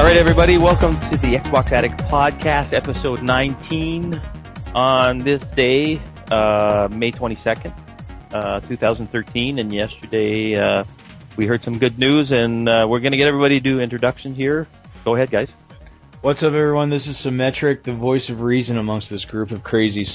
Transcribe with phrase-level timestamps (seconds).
[0.00, 4.18] All right, everybody, welcome to the Xbox Addict Podcast, episode 19.
[4.74, 6.00] On this day,
[6.30, 7.70] uh, May 22nd,
[8.32, 10.84] uh, 2013, and yesterday uh,
[11.36, 14.38] we heard some good news, and uh, we're going to get everybody to do introductions
[14.38, 14.66] here.
[15.04, 15.50] Go ahead, guys.
[16.22, 16.88] What's up, everyone?
[16.88, 20.08] This is Symmetric, the voice of reason amongst this group of crazies.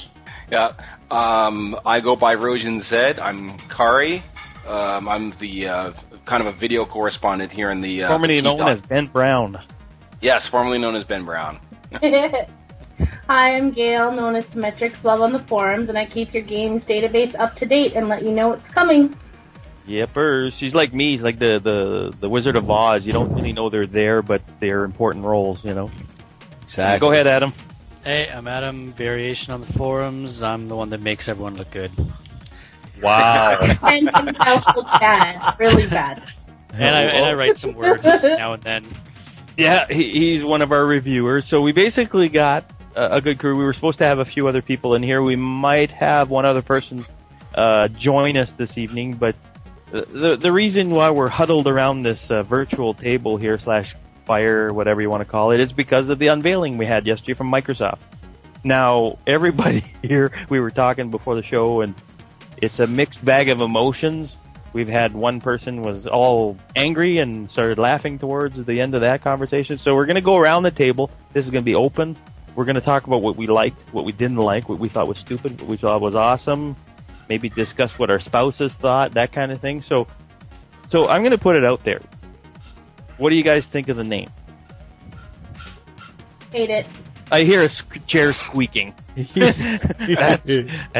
[0.51, 0.71] Yeah,
[1.11, 3.19] um, I go by Rojan Zed.
[3.19, 4.23] I'm Kari.
[4.65, 5.93] Um, I'm the uh,
[6.25, 9.05] kind of a video correspondent here in the uh, Formerly the known Keydot- as Ben
[9.05, 9.63] Brown.
[10.25, 11.59] Yes, formerly known as Ben Brown.
[13.27, 16.83] Hi, I'm Gail, known as Symmetrics Love on the forums, and I keep your games
[16.83, 19.15] database up to date and let you know what's coming.
[19.87, 20.53] Yepers.
[20.57, 21.15] She's like me.
[21.15, 23.05] She's like the, the, the Wizard of Oz.
[23.05, 25.91] You don't really know they're there, but they're important roles, you know.
[26.63, 27.07] Exactly.
[27.07, 27.53] Go ahead, Adam.
[28.03, 28.93] Hey, I'm Adam.
[28.97, 30.41] Variation on the forums.
[30.41, 31.91] I'm the one that makes everyone look good.
[33.01, 33.59] Wow.
[33.83, 36.23] And himself look bad, really bad.
[36.73, 38.85] And I, and I write some words now and then.
[39.57, 41.45] Yeah, he, he's one of our reviewers.
[41.49, 43.57] So we basically got a, a good crew.
[43.57, 45.21] We were supposed to have a few other people in here.
[45.21, 47.05] We might have one other person
[47.53, 49.35] uh, join us this evening, but
[49.91, 53.93] the the, reason why we're huddled around this uh, virtual table here slash
[54.25, 57.33] fire, whatever you want to call it, is because of the unveiling we had yesterday
[57.33, 57.99] from Microsoft.
[58.63, 61.93] Now, everybody here, we were talking before the show, and
[62.57, 64.35] it's a mixed bag of emotions.
[64.75, 69.23] We've had one person was all angry and started laughing towards the end of that
[69.23, 69.79] conversation.
[69.81, 71.09] So we're going to go around the table.
[71.33, 72.17] This is going to be open.
[72.57, 75.07] We're going to talk about what we liked, what we didn't like, what we thought
[75.07, 76.75] was stupid, what we thought was awesome.
[77.29, 79.81] Maybe discuss what our spouses thought, that kind of thing.
[79.81, 80.07] So,
[80.89, 82.01] so I'm going to put it out there.
[83.17, 84.27] What do you guys think of the name?
[86.51, 86.87] Hate it.
[87.31, 88.93] I hear a sq- chair squeaking.
[89.35, 90.47] that's,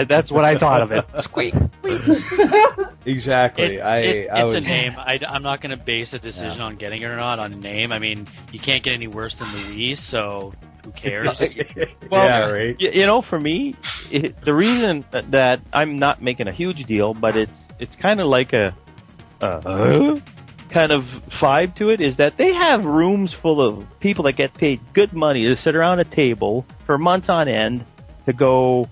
[0.10, 1.06] that's what I thought of it.
[1.24, 1.54] Squeak.
[3.06, 3.76] exactly.
[3.76, 4.94] It- I, it- I it's was, a name.
[4.98, 7.58] I, am not going to base a decision on getting it or not on a
[7.58, 7.92] name.
[7.92, 10.54] I mean, you can't get any worse than Louise, so
[10.84, 11.30] who cares?
[12.12, 12.76] Well, yeah, right.
[12.80, 13.76] Y- you know, for me,
[14.12, 18.20] it, the reason that- that I'm not making a huge deal, but it's it's kind
[18.22, 18.76] of like a
[19.42, 20.16] uh,
[20.76, 21.04] kind of
[21.42, 25.14] vibe to it is that they have rooms full of people that get paid good
[25.14, 27.86] money to sit around a table for months on end
[28.26, 28.86] to go.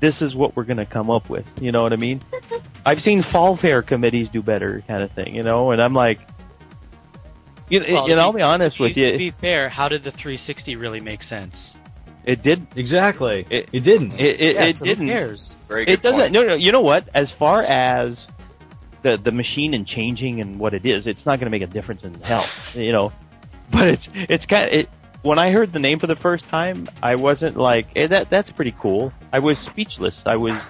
[0.00, 1.46] This is what we're going to come up with.
[1.60, 2.20] You know what I mean?
[2.86, 5.34] I've seen fall fair committees do better, kind of thing.
[5.34, 6.18] You know, and I'm like,
[7.68, 10.04] you, Well, you know, to I'll be honest to with To be fair, how did
[10.04, 11.54] the 360 really make sense?
[12.24, 12.66] it did.
[12.76, 13.46] Exactly.
[13.50, 14.12] It- It, didn't.
[14.14, 15.08] It, it, Yeah, it so didn't.
[15.08, 15.52] Who cares?
[15.68, 16.20] Very good It doesn't.
[16.20, 16.32] point.
[16.32, 16.54] No, no.
[16.56, 17.08] You know what?
[17.14, 18.18] As far as
[19.04, 21.72] the the machine and changing and what it is, it's not going to make a
[21.72, 22.50] difference in health.
[22.74, 23.12] You know,
[23.72, 24.88] but it's it's kind of it.
[25.22, 28.28] When I heard the name for the first time, I wasn't like eh, that.
[28.30, 29.12] That's pretty cool.
[29.32, 30.20] I was speechless.
[30.26, 30.60] I was.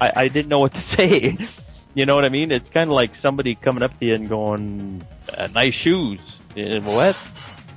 [0.00, 1.38] I, I didn't know what to say.
[1.94, 2.50] You know what I mean?
[2.50, 6.20] It's kind of like somebody coming up to you and going, uh, "Nice shoes."
[6.56, 7.16] Eh, what?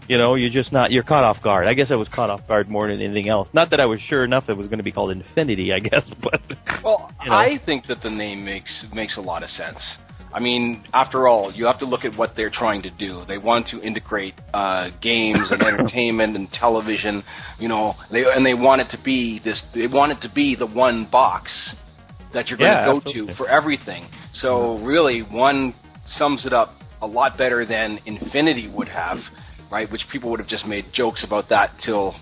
[0.10, 0.92] You know, you're just not.
[0.92, 1.68] You're caught off guard.
[1.68, 3.48] I guess I was caught off guard more than anything else.
[3.54, 5.72] Not that I was sure enough it was going to be called Infinity.
[5.72, 6.42] I guess, but
[6.84, 7.36] Well, You know.
[7.36, 9.78] I think that the name makes makes a lot of sense.
[10.34, 13.24] I mean, after all, you have to look at what they're trying to do.
[13.28, 17.24] They want to integrate uh, games and entertainment and television,
[17.60, 19.62] you know, they, and they want it to be this.
[19.76, 21.52] They want it to be the one box
[22.34, 23.34] that you're going to go absolutely.
[23.34, 24.08] to for everything.
[24.34, 25.74] So really, one
[26.18, 29.20] sums it up a lot better than Infinity would have,
[29.72, 29.90] right?
[29.92, 32.16] Which people would have just made jokes about that till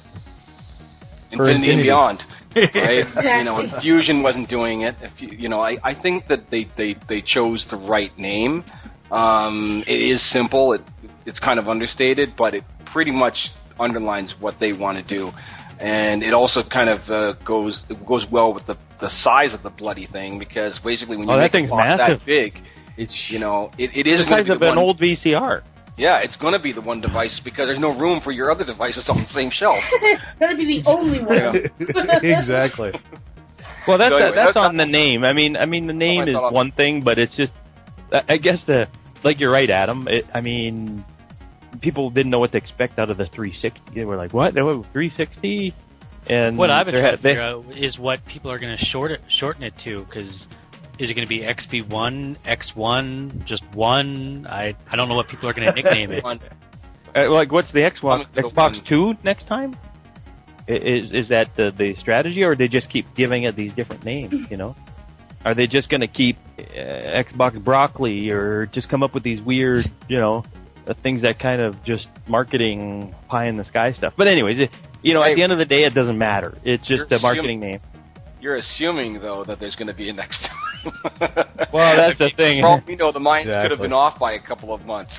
[1.32, 2.24] Infinity, and Beyond,
[2.56, 3.38] right?
[3.38, 3.82] you know, Exactly.
[3.82, 4.96] Fusion wasn't doing it.
[5.02, 8.64] If you, you know, I, I think that they, they, they chose the right name.
[9.12, 10.74] Um, it is simple.
[10.74, 10.82] It,
[11.26, 13.36] it's kind of understated, but it pretty much
[13.80, 15.32] underlines what they want to do,
[15.80, 19.62] and it also kind of uh, goes it goes well with the, the size of
[19.64, 22.20] the bloody thing because basically when you Oh, that thing's a box massive.
[22.20, 22.60] that big,
[22.98, 25.62] It's you know, it, it is the size be of the an one, old VCR.
[25.98, 28.64] Yeah, it's going to be the one device because there's no room for your other
[28.64, 29.84] devices on the same shelf.
[30.40, 31.72] Gonna be the only one.
[32.24, 32.92] exactly.
[33.88, 35.24] Well, that's So anyway, that's that's on the name.
[35.24, 37.52] I mean, I mean the oh, name is one thing, but it's just,
[38.14, 38.88] I I guess the
[39.24, 40.08] like you're right, Adam.
[40.08, 41.04] It, I mean,
[41.82, 43.96] people didn't know what to expect out of the 360.
[43.96, 44.54] They were like, "What?
[44.54, 45.74] They were 360?"
[46.30, 48.86] And What I've been there trying to figure out is what people are going to
[48.86, 50.48] short it, shorten it to, because
[51.00, 54.48] is it going to be XB1, X1, just one?
[54.50, 56.24] I I don't know what people are going to nickname it.
[56.26, 59.76] Uh, like, what's the Xbox the Xbox one- Two next time?
[60.68, 64.52] Is is that the the strategy, or they just keep giving it these different names?
[64.52, 64.76] You know,
[65.46, 66.62] are they just going to keep uh,
[67.24, 70.44] Xbox Broccoli, or just come up with these weird, you know,
[70.86, 74.14] uh, things that kind of just marketing pie in the sky stuff?
[74.18, 75.32] But anyways, it, you know, Hey.
[75.32, 76.58] at the end of the day, it doesn't matter.
[76.66, 77.80] It's just a marketing name.
[78.48, 80.94] You're assuming though that there's going to be a next time.
[81.74, 82.62] Well, that's the thing.
[82.62, 85.12] For all we know, the Mayans could have been off by a couple of months.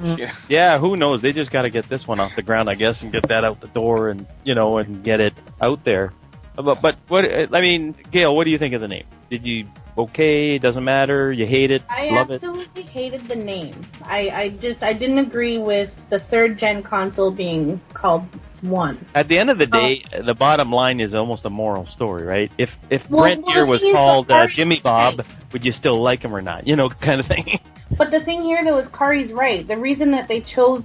[0.00, 0.18] Mm.
[0.18, 0.34] Yeah.
[0.48, 1.22] Yeah, who knows?
[1.22, 3.44] They just got to get this one off the ground, I guess, and get that
[3.44, 6.12] out the door, and you know, and get it out there.
[6.56, 7.24] But, but what?
[7.24, 9.06] I mean, Gail, what do you think of the name?
[9.30, 9.68] Did you
[10.02, 10.56] okay?
[10.56, 11.32] It doesn't matter.
[11.32, 11.82] You hate it?
[11.88, 12.42] I love it?
[12.42, 13.74] I absolutely hated the name.
[14.02, 18.24] I, I just I didn't agree with the third gen console being called
[18.62, 19.06] one.
[19.14, 22.52] At the end of the day, the bottom line is almost a moral story, right?
[22.58, 25.52] If if Well, Brent well, here was called uh, Jimmy Bob, right.
[25.52, 26.66] would you still like him or not?
[26.66, 27.58] You know, kind of thing.
[27.96, 29.66] But the thing here though is Kari's right.
[29.66, 30.82] The reason that they chose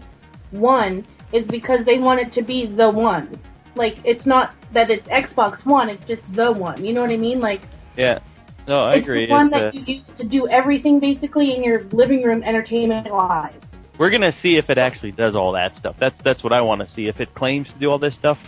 [0.51, 3.39] one is because they want it to be the one.
[3.75, 6.83] Like it's not that it's Xbox One, it's just the one.
[6.83, 7.39] You know what I mean?
[7.39, 7.61] Like
[7.97, 8.19] yeah.
[8.67, 9.25] No, I it's agree.
[9.27, 13.11] the one It's, that you use to do everything basically in your living room entertainment
[13.11, 13.53] wise.
[13.99, 15.95] we're gonna see if it actually does all that stuff.
[15.99, 17.03] That's that's what I want to see.
[17.07, 18.39] If it claims to do all this stuff,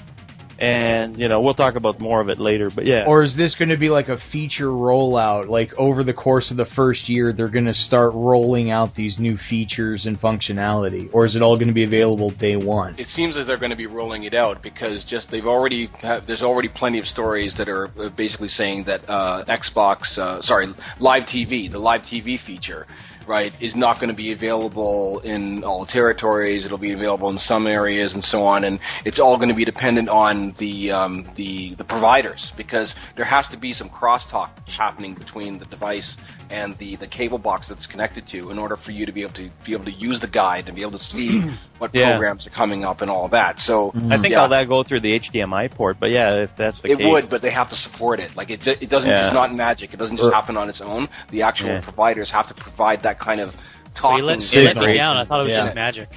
[0.59, 2.69] and you know, we'll talk about more of it later.
[2.69, 5.47] But yeah, Or is this going to be like a feature rollout?
[5.47, 9.17] Like over the course of the first year, they're going to start rolling out these
[9.19, 12.99] new features and functionality, or is it all going to be available day one?
[12.99, 16.25] It seems as they're going to be rolling it out because just they've already have,
[16.27, 20.73] there's already plenty of stories that are uh, basically saying that uh, Xbox, uh, sorry,
[20.99, 22.87] Live TV, the Live TV feature,
[23.27, 26.65] right, is not going to be available in all territories.
[26.65, 29.65] It'll be available in some areas and so on, and it's all going to be
[29.65, 35.13] dependent on the um, the the providers because there has to be some crosstalk happening
[35.13, 36.15] between the device
[36.49, 39.33] and the the cable box that's connected to in order for you to be able
[39.33, 41.41] to be able to use the guide and be able to see
[41.77, 42.11] what Yeah.
[42.11, 43.59] programs are coming up and all that.
[43.65, 45.97] So I think yeah, all that go through the HDMI port.
[45.99, 48.35] But yeah, if that's the it case, would, but they have to support it.
[48.35, 49.09] Like it, it doesn't.
[49.09, 49.27] Yeah.
[49.27, 49.93] It's not magic.
[49.93, 51.07] It doesn't just happen on its own.
[51.29, 51.81] The actual Yeah.
[51.81, 53.63] providers have to provide that kind of Well,
[53.95, 54.17] talking.
[54.19, 54.95] you let, you let me Signal.
[54.97, 55.17] down.
[55.17, 55.65] I thought it was Yeah.
[55.65, 56.09] just magic.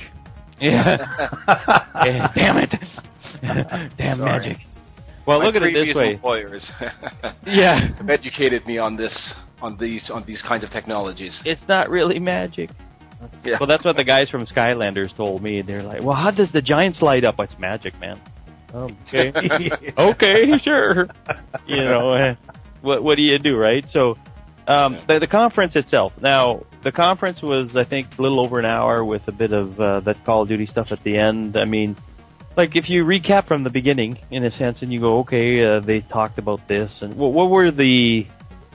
[0.60, 1.28] Yeah.
[2.04, 2.74] Yeah, Damn it.
[3.96, 4.32] Damn Sorry.
[4.32, 4.56] magic.
[5.26, 6.12] Well, My look at it this way.
[6.14, 6.70] Employers
[7.46, 7.88] Yeah.
[7.96, 9.16] have educated me on this,
[9.62, 11.38] on these, on these kinds of technologies.
[11.44, 12.70] It's not really magic.
[13.44, 13.56] Yeah.
[13.60, 15.60] Well, that's what the guys from Skylanders told me.
[15.60, 18.18] They're like, "Well, how does the giants light up?" It's magic, man.
[18.74, 19.30] Okay.
[19.98, 21.06] okay, sure.
[21.66, 22.34] You know, eh,
[22.80, 23.84] what what do you do, right?
[23.90, 24.16] So,
[24.66, 25.04] um, Yeah.
[25.06, 26.12] the, the conference itself.
[26.22, 29.78] Now, the conference was, I think, a little over an hour with a bit of
[29.78, 31.56] uh, that Call of Duty stuff at the end.
[31.56, 31.96] I mean,
[32.56, 35.80] like if you recap from the beginning, in a sense, and you go, okay, uh,
[35.80, 38.26] they talked about this, and what, what were the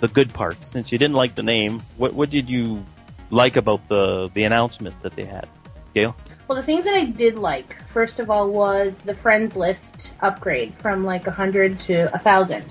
[0.02, 0.64] the good parts?
[0.72, 2.86] Since you didn't like the name, what what did you
[3.32, 5.48] like about the the announcements that they had?
[5.94, 6.16] Gail?
[6.48, 9.80] Well, the things that I did like, first of all, was the friends list
[10.22, 12.66] upgrade from like a hundred to a thousand.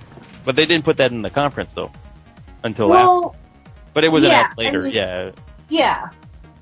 [0.44, 1.90] But they didn't put that in the conference though,
[2.62, 3.38] until after.
[3.94, 4.80] But it was yeah, announced later.
[4.80, 5.30] I mean- yeah,
[5.68, 6.08] yeah,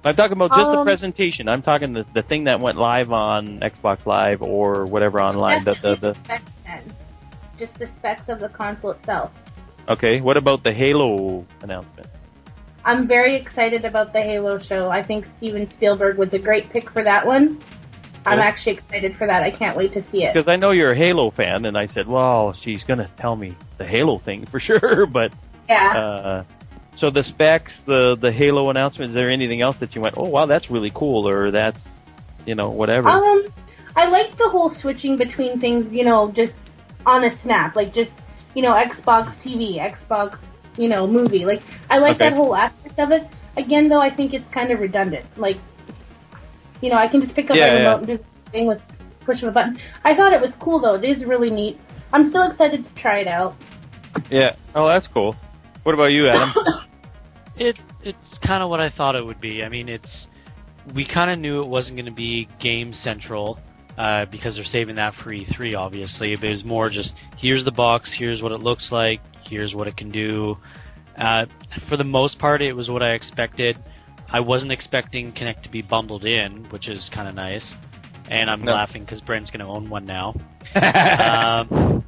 [0.05, 1.49] I'm talking about just the Um, presentation.
[1.49, 5.65] I'm talking the the thing that went live on Xbox Live or whatever online.
[5.65, 6.83] The, the, the specs then.
[7.59, 9.31] Just the specs of the console itself.
[9.89, 10.21] okay.
[10.21, 12.07] What about the Halo announcement?
[12.85, 14.89] I'm very excited about the Halo show.
[14.91, 17.61] I think Steven Spielberg was a great pick for that one.
[18.27, 19.43] I'm actually excited for that.
[19.43, 20.33] I can't wait to see it.
[20.35, 23.57] Because I know you're a Halo fan, and I said, well, she's gonna tell me
[23.79, 25.07] the Halo thing for sure.
[25.07, 25.33] But
[25.69, 25.93] Yeah.
[25.97, 26.45] uh,
[26.97, 29.11] so the specs, the the Halo announcement.
[29.11, 31.79] Is there anything else that you went, oh wow, that's really cool, or that's
[32.47, 33.09] you know whatever?
[33.09, 33.45] Um,
[33.97, 36.53] I like the whole switching between things, you know, just
[37.05, 38.11] on a snap, like just,
[38.55, 40.39] you know, Xbox TV, Xbox,
[40.79, 41.45] you know, movie.
[41.45, 42.31] Like, I like Okay.
[42.31, 43.27] that whole aspect of it.
[43.59, 45.27] Again, though, I think it's kind of redundant.
[45.37, 45.59] Like,
[46.81, 47.79] you know, I can just pick up Yeah, my yeah.
[47.81, 48.81] remote and do the thing with
[49.27, 49.79] push of a button.
[50.05, 50.95] I thought it was cool, though.
[50.95, 51.79] It is really neat.
[52.15, 53.55] I'm still excited to try it out.
[54.31, 54.55] yeah.
[54.75, 55.37] Oh, that's cool.
[55.83, 56.53] What about you, Adam?
[57.67, 59.63] It it's kind of what I thought it would be.
[59.65, 60.27] I mean, it's
[60.95, 63.59] we kind of knew it wasn't going to be game central
[63.97, 66.35] uh, because they're saving that for E3, obviously.
[66.37, 69.87] But it was more just here's the box, here's what it looks like, here's what
[69.87, 70.57] it can do.
[71.17, 71.45] Uh,
[71.89, 73.79] for the most part, it was what I expected.
[74.33, 77.67] I wasn't expecting Kinect to be bundled in, which is kind of nice.
[78.31, 78.73] And I'm No.
[78.73, 80.33] laughing because Brent's going to own one now.
[80.75, 82.03] um,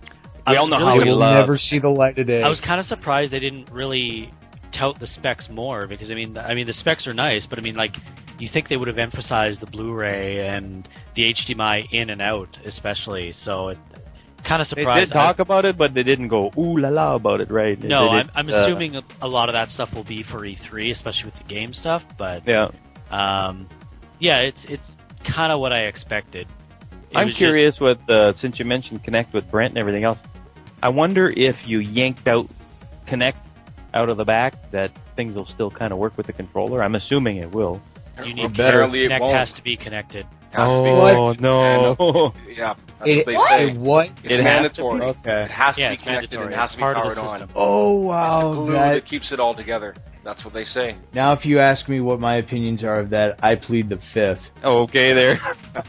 [0.47, 2.27] I We all know really how It we will love- never see the light of
[2.27, 2.43] day.
[2.43, 4.33] I was kind of surprised they didn't really
[4.75, 7.63] tout the specs more because I mean, I mean the specs are nice, but I
[7.63, 7.97] mean like
[8.39, 13.33] you think they would have emphasized the Blu-ray and the HDMI in and out, especially.
[13.33, 13.79] So it
[14.45, 15.03] kind of surprised.
[15.03, 17.81] they did talk about it, but they didn't go ooh la la about it, right?
[17.83, 20.91] No, I'm, I'm uh, assuming a, a lot of that stuff will be for E3,
[20.91, 22.03] especially with the game stuff.
[22.19, 22.69] But Yeah,
[23.11, 23.69] um,
[24.19, 24.87] yeah, it's it's
[25.25, 26.47] kind of what I expected.
[27.11, 30.05] It I'm was just- curious with uh, since you mentioned Kinect with Brent and everything
[30.05, 30.19] else.
[30.83, 32.47] I wonder if you yanked out
[33.09, 33.37] Kinect
[33.95, 36.83] out of the back, that things will still kind of work with the controller.
[36.83, 37.81] I'm assuming it will.
[38.25, 39.37] you need Apparently it Kinect won't.
[39.37, 40.27] has to be connected.
[40.55, 40.91] Has to be.
[40.91, 42.33] Oh no!
[42.55, 43.51] Yeah, that's It- what they What?
[43.59, 43.73] say.
[43.75, 44.07] what?
[44.23, 45.01] It's It has to mandatory.
[45.01, 45.07] be?
[45.07, 45.43] Okay.
[45.45, 46.55] It has to Yeah, be connected and mandatory.
[46.55, 47.39] it has It's to be part powered on.
[47.41, 47.51] system.
[47.57, 49.95] Oh It's wow, the glue that that keeps it all together.
[50.23, 50.97] That's what they say.
[51.13, 54.41] Now, if you ask me what my opinions are of that, I plead the fifth.
[54.65, 55.39] Okay, there.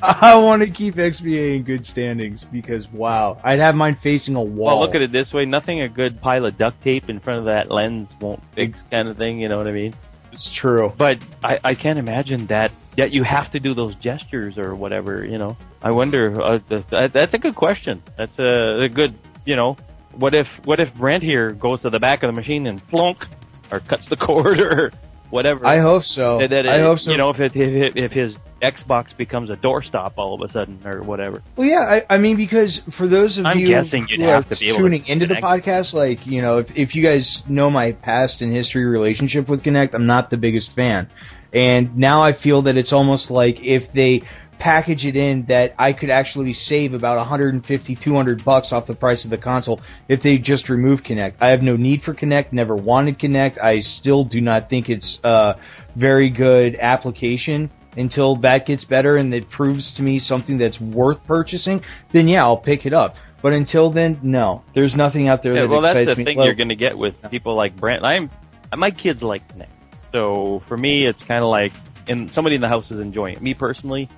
[0.01, 4.41] I want to keep XBA in good standings because wow, I'd have mine facing a
[4.43, 4.77] wall.
[4.79, 7.39] Well, look at it this way: nothing a good pile of duct tape in front
[7.39, 9.39] of that lens won't fix, kind of thing.
[9.39, 9.93] You know what I mean?
[10.33, 10.91] It's true.
[10.97, 15.25] But I, I can't imagine that that you have to do those gestures or whatever.
[15.25, 16.41] You know, I wonder.
[16.41, 18.03] Uh, that, that's a good question.
[18.17, 19.15] That's a, a good.
[19.45, 19.77] You know,
[20.13, 23.27] what if what if Brent here goes to the back of the machine and flunk
[23.71, 24.91] or cuts the cord or
[25.35, 25.65] whatever?
[25.67, 26.39] I hope so.
[26.39, 27.11] That- that I it- hope so.
[27.11, 30.79] You know, if it, if, if his Xbox becomes a doorstop all of a sudden
[30.85, 31.43] or whatever.
[31.55, 34.45] Well, yeah, I, I mean, because for those of I'm you guessing you'd who have
[34.47, 37.03] are to be able to tuning into the podcast, like you know, if if you
[37.03, 41.09] guys know my past and history relationship with Kinect, I'm not the biggest fan,
[41.53, 44.21] and now I feel that it's almost like if they
[44.59, 49.23] package it in that I could actually save about 150 200 bucks off the price
[49.25, 51.35] of the console if they just remove Kinect.
[51.41, 53.57] I have no need for Kinect, never wanted Kinect.
[53.63, 55.55] I still do not think it's a
[55.95, 61.23] very good application until that gets better and it proves to me something that's worth
[61.25, 61.81] purchasing,
[62.11, 63.15] then yeah, I'll pick it up.
[63.41, 64.63] But until then, no.
[64.73, 66.25] There's nothing out there Yeah, that well, that's the me.
[66.25, 68.03] thing Well, you're going to get with people like Brent.
[68.03, 68.29] I'm,
[68.75, 69.69] my kids like Kinect,
[70.11, 71.73] so for me, it's kind of like,
[72.07, 73.41] and somebody in the house is enjoying it.
[73.41, 74.09] Me personally,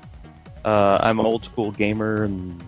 [0.68, 2.62] uh, I'm an old school gamer, and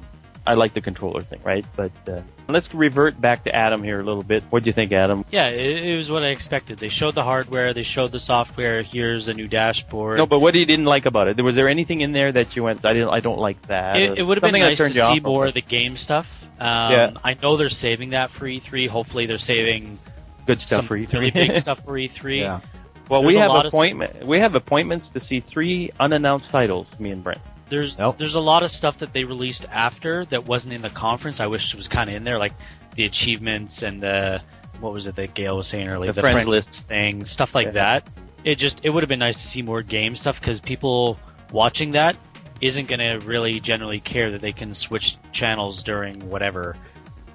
[0.47, 1.65] I like the controller thing, right?
[1.75, 4.43] But uh, let's revert back to Adam here a little bit.
[4.49, 5.25] What do you think, Adam?
[5.31, 6.79] Yeah, it, it was what I expected.
[6.79, 8.81] They showed the hardware, they showed the software.
[8.83, 10.17] Here's a new dashboard.
[10.17, 11.41] No, but what you didn't like about it?
[11.41, 13.97] Was there anything in there that you went, I didn't, I don't like that?
[13.97, 16.25] it, it would have been nice to see more of the game stuff.
[16.59, 17.09] Um, Yeah.
[17.23, 18.87] I know they're saving that for E3.
[18.89, 19.99] Hopefully, they're saving
[20.47, 21.13] good stuff for E3.
[21.13, 22.39] really big stuff for E3.
[22.41, 22.61] Yeah.
[23.09, 24.27] Well, There's we have lot of- appointment.
[24.27, 26.87] We have appointments to see three unannounced titles.
[26.99, 27.39] Me and Brent.
[27.69, 28.17] There's Nope.
[28.17, 31.39] there's a lot of stuff that they released after that wasn't in the conference.
[31.39, 32.53] I wish it was kind of in there, like
[32.95, 34.41] the achievements and the
[34.79, 36.83] what was it that Gail was saying earlier, The friends list.
[36.87, 37.71] thing, stuff like Yeah.
[37.71, 38.09] that.
[38.43, 41.17] It just it would have been nice to see more game stuff because people
[41.51, 42.17] watching that
[42.61, 46.75] isn't going to really generally care that they can switch channels during whatever.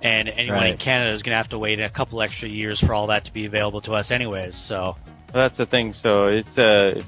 [0.03, 2.93] And anyone in Canada is going to have to wait a couple extra years for
[2.95, 4.55] all that to be available to us, anyways.
[4.69, 4.97] So
[5.33, 5.95] That's the thing.
[6.03, 7.01] So it's uh,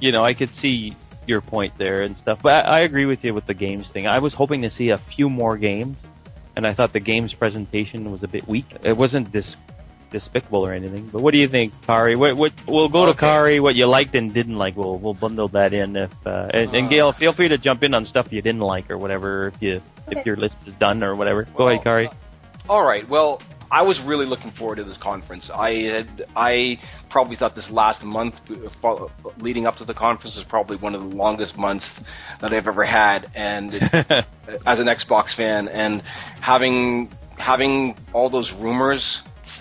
[0.00, 0.94] you know, I could see
[1.26, 4.06] your point there and stuff, but I, I agree with you with the games thing.
[4.06, 5.96] I was hoping to see a few more games,
[6.56, 8.66] and I thought the games presentation was a bit weak.
[8.84, 9.56] It wasn't dis-
[10.10, 11.08] despicable or anything.
[11.08, 12.14] But what do you think, Kari?
[12.16, 13.58] What, what we'll go to Kari.
[13.58, 15.96] What you liked and didn't like, we'll we'll bundle that in.
[15.96, 16.90] If uh, and, and Uh.
[16.90, 19.48] Gail, feel free to jump in on stuff you didn't like or whatever.
[19.48, 22.08] If you if your list is done or whatever, go ahead, Kari.
[22.68, 23.08] All right.
[23.08, 23.42] Well,
[23.74, 25.50] I was really looking forward to this conference.
[25.52, 26.78] I had, I
[27.10, 28.36] probably thought this last month
[28.84, 29.06] uh,
[29.38, 31.84] leading up to the conference was probably one of the longest months
[32.40, 33.82] that I've ever had, and it,
[34.64, 36.02] as an Xbox fan, and
[36.40, 39.02] having having all those rumors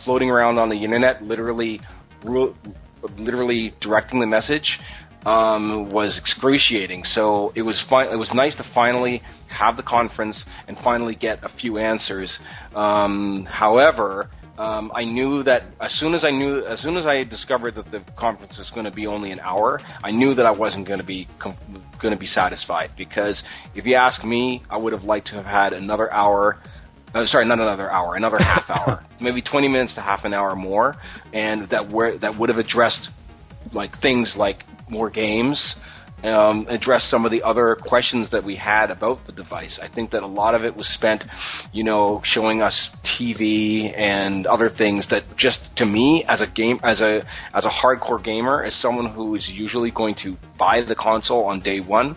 [0.05, 1.79] floating around on the internet, literally,
[2.24, 2.55] ru-
[3.17, 4.77] literally directing the message,
[5.25, 7.03] um, was excruciating.
[7.06, 11.44] So it was fi- it was nice to finally have the conference and finally get
[11.44, 12.38] a few answers.
[12.75, 14.30] Um, however.
[14.56, 17.89] Um, I knew that as soon as I knew, as soon as I discovered that
[17.89, 21.00] the conference was going to be only an hour, I knew that I wasn't going
[21.00, 21.58] to be com-
[22.00, 23.42] going to be satisfied because
[23.74, 26.60] if you ask me, I would have liked to have had another hour
[27.13, 30.56] uh, sorry, not another hour, another half hour, maybe 20 minutes to half an hour
[30.56, 30.96] more,
[31.32, 33.10] and that where that would have addressed
[33.74, 35.75] like things like more games,
[36.24, 39.77] um, addressed some of the other questions that we had about the device.
[39.82, 41.25] I think that a lot of it was spent,
[41.74, 42.89] you know, showing us
[43.20, 47.70] TV and other things that just to me as a game as a as a
[47.70, 52.15] hardcore gamer, as someone who is usually going to buy the console on day one,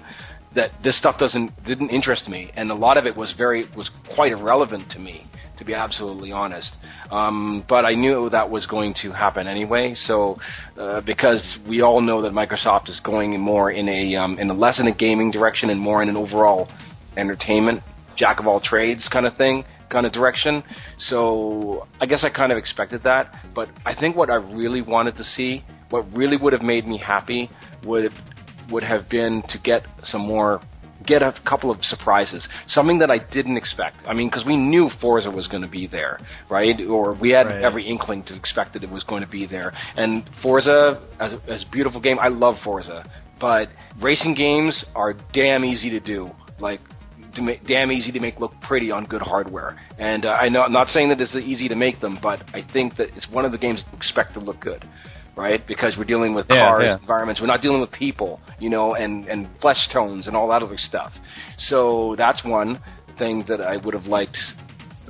[0.55, 3.91] that this stuff doesn't didn't interest me, and a lot of it was very was
[4.09, 5.27] quite irrelevant to me,
[5.59, 6.71] to be absolutely honest.
[7.11, 9.95] Um, but I knew that was going to happen anyway.
[10.05, 10.39] So
[10.77, 14.55] uh, because we all know that Microsoft is going more in a um, in a
[14.55, 16.69] less in a gaming direction and more in an overall
[17.17, 17.83] entertainment
[18.17, 20.63] jack of all trades kind of thing kind of direction.
[20.99, 23.39] So I guess I kind of expected that.
[23.55, 26.99] But I think what I really wanted to see, what really would have made me
[26.99, 27.51] happy,
[27.85, 28.13] would
[28.71, 30.61] would have been to get some more
[31.05, 32.47] get a couple of surprises.
[32.69, 33.97] Something that i didn't expect.
[34.09, 36.81] I mean because we knew forza was going to be there right?
[36.88, 37.62] Or we had Right.
[37.62, 39.73] every inkling to expect that it was going to be there.
[39.97, 43.05] And forza as a, as a beautiful game i love forza.
[43.38, 43.69] But
[44.00, 46.81] racing games are damn easy to do like
[47.67, 49.76] damn easy to make look pretty on good hardware.
[49.99, 52.62] And uh, i know i'm not saying that it's easy to make them but i
[52.62, 54.83] think that it's one of the games to expect to look good
[55.37, 55.64] right?
[55.66, 56.99] Because we're dealing with Yeah, cars, yeah.
[56.99, 57.40] environments.
[57.40, 60.78] We're not dealing with people, you know, and and flesh tones and all that other
[60.78, 61.12] stuff.
[61.59, 62.81] So that's one
[63.19, 64.38] thing that I would have liked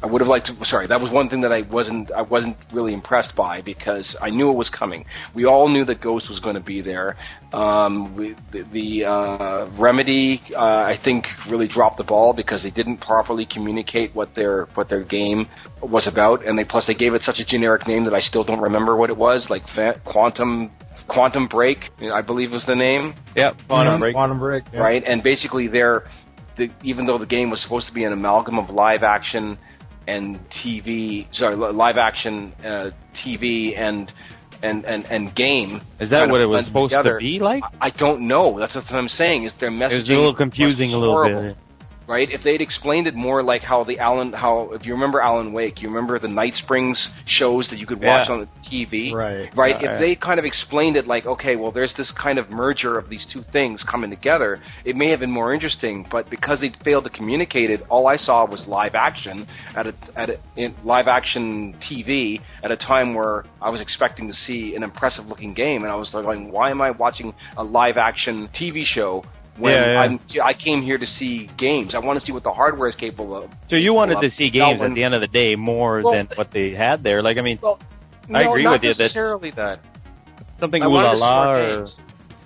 [0.03, 0.65] I would have liked to.
[0.67, 2.11] Sorry, that was one thing that I wasn't.
[2.12, 5.07] I wasn't really impressed by because I knew it was coming.
[5.35, 7.17] We all knew that Ghost was going to be there.
[7.53, 12.71] Um, we, the the uh, Remedy, uh, I think, really dropped the ball because they
[12.71, 15.49] didn't properly communicate what their what their game
[15.81, 18.45] was about, and they plus they gave it such a generic name that I still
[18.45, 20.71] don't remember what it was, like fa- Quantum
[21.09, 23.15] Quantum Break, I believe was the name.
[23.35, 24.15] Yep, Quantum Break.
[24.15, 24.65] Quantum Break.
[24.73, 24.81] yeah.
[24.81, 25.03] right?
[25.07, 26.09] And basically, they're
[26.57, 29.59] the, even though the game was supposed to be an amalgam of live action
[30.07, 32.91] and TV, sorry, live action uh,
[33.25, 34.13] TV and
[34.63, 35.81] and and and game.
[36.01, 37.19] Is that what it was supposed together.
[37.19, 37.63] to be like?
[37.81, 38.59] I don't know.
[38.59, 39.45] That's what I'm saying.
[39.45, 41.57] Is their It messaging was a little confusing, a little bit.
[42.07, 42.31] Right?
[42.31, 45.83] If they'd explained it more like how the Alan, how if you remember Alan Wake,
[45.83, 48.35] you remember the Night Springs shows that you could watch Yeah.
[48.35, 49.51] on the TV, Right.
[49.57, 49.71] right?
[49.81, 49.99] Yeah, if yeah.
[49.99, 53.27] they kind of explained it like, okay, well, there's this kind of merger of these
[53.33, 56.07] two things coming together, it may have been more interesting.
[56.11, 59.95] But because they failed to communicate it, all I saw was live action at a
[60.17, 64.75] at a, in live action TV at a time where I was expecting to see
[64.77, 67.97] an impressive looking game, and I was like, going, why am I watching a live
[67.97, 69.25] action TV show?
[69.59, 70.01] When Yeah, yeah.
[70.01, 72.95] I'm, I came here to see games, I want to see what the hardware is
[72.95, 73.51] capable of.
[73.71, 76.13] So you wanted to see games Melvin- at the end of the day more Well-
[76.15, 77.23] than what they had there.
[77.23, 77.79] Like, I mean, Well,
[78.33, 79.81] I no, agree with you that- necessarily that.
[80.61, 81.87] something ooh la la or.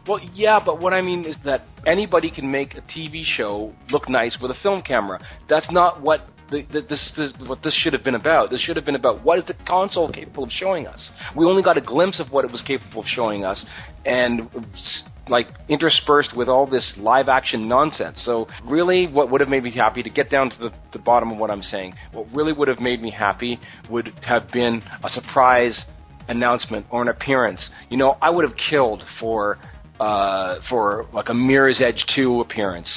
[0.06, 4.08] Well, yeah, but what I mean is that anybody can make a TV show look
[4.08, 5.20] nice with a film camera.
[5.48, 8.50] That's not what the, the, this, this what this should have been about.
[8.50, 11.10] This should have been about what is the console capable of showing us.
[11.36, 13.64] We only got a glimpse of what it was capable of showing us,
[14.04, 14.48] and
[15.28, 18.20] like interspersed with all this live action nonsense.
[18.24, 21.30] So really, what would have made me happy to get down to the, the bottom
[21.30, 21.94] of what I'm saying?
[22.12, 25.84] What really would have made me happy would have been a surprise
[26.28, 27.60] announcement or an appearance.
[27.90, 29.58] You know, I would have killed for
[29.98, 32.88] uh, for like a Mirror's Edge two appearance,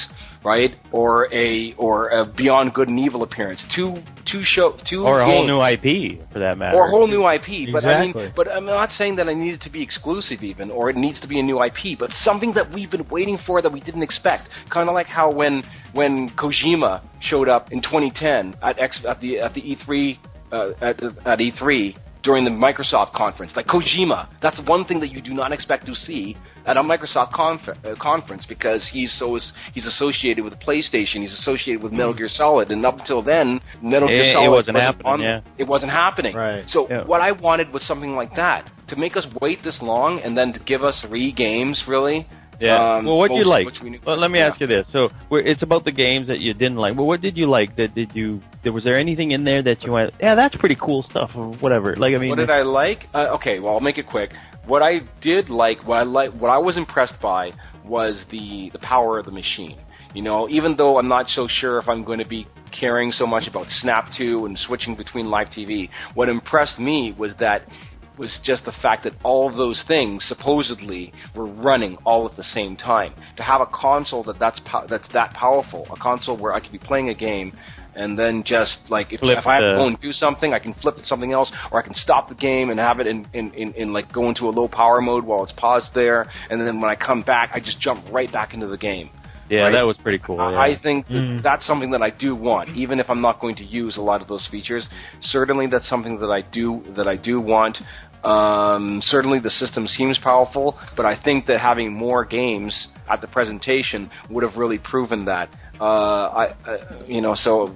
[0.44, 0.76] right?
[0.92, 3.62] Or a or a Beyond Good and Evil appearance.
[3.74, 6.76] Two two show two or a whole new IP for that matter.
[6.76, 8.22] Or a whole new IP, but I Exactly.
[8.24, 10.96] mean, but I'm not saying that I need it to be exclusive even, or it
[10.96, 13.80] needs to be a new IP, but something that we've been waiting for that we
[13.80, 14.48] didn't expect.
[14.70, 19.40] Kind of like how when when Kojima showed up in 2010 at X at the
[19.40, 20.18] at the E3
[20.52, 25.20] uh, at at E3 during the Microsoft conference, like Kojima, that's one thing that you
[25.20, 29.38] do not expect to see at a Microsoft conf- uh, conference because he's so
[29.74, 34.08] he's associated with PlayStation, he's associated with Metal Gear Solid, and up until then, Metal
[34.08, 35.40] Gear It- it Solid wasn't happening, on- yeah.
[35.58, 36.34] it wasn't happening.
[36.34, 36.64] Right.
[36.68, 37.02] So Yeah.
[37.04, 40.52] what I wanted was something like that to make us wait this long and then
[40.54, 42.26] to give us three games, really.
[42.60, 42.96] Yeah.
[42.96, 43.66] Um, well, what do you like?
[43.82, 44.48] we well, let me yeah.
[44.48, 44.86] ask you this.
[44.90, 46.96] So, it's about the games that you didn't like.
[46.96, 47.76] Well, what did you like?
[47.76, 48.40] That did you?
[48.62, 50.14] There was there anything in there that you went?
[50.20, 51.94] Yeah, that's pretty cool stuff, or whatever.
[51.96, 53.08] Like, I mean, What did I like?
[53.14, 54.32] Uh, okay, well I'll make it quick.
[54.66, 57.52] What I did like, what I like, what I was impressed by
[57.84, 59.78] was the the power of the machine.
[60.14, 63.26] You know, even though I'm not so sure if I'm going to be caring so
[63.26, 67.68] much about Snap 2 and switching between live TV, what impressed me was that
[68.16, 72.44] was just the fact that all of those things supposedly were running all at the
[72.44, 73.14] same time.
[73.36, 76.72] To have a console that that's pow- that's that powerful, a console where I could
[76.72, 77.56] be playing a game
[77.96, 80.74] and then just like if, if I have to go and do something, I can
[80.74, 83.52] flip to something else, or I can stop the game and have it in, in,
[83.54, 86.80] in, in like go into a low power mode while it's paused there, and then
[86.80, 89.10] when I come back, I just jump right back into the game.
[89.50, 89.72] Yeah, right?
[89.72, 90.40] that was pretty cool.
[90.40, 90.60] I- yeah.
[90.60, 91.42] I think that Mm.
[91.42, 94.20] that's something that I do want, even if I'm not going to use a lot
[94.22, 94.88] of those features.
[95.20, 97.78] Certainly, that's something that I do that I do want.
[98.24, 103.26] Um, certainly, the system seems powerful, but I think that having more games at the
[103.26, 105.48] presentation would have really proven that.
[105.78, 107.70] Uh, I, uh, you know, so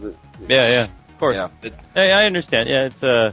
[0.49, 1.35] yeah, yeah, of course.
[1.37, 2.69] yeah, it, Hey, I understand.
[2.69, 3.33] Yeah, it's uh.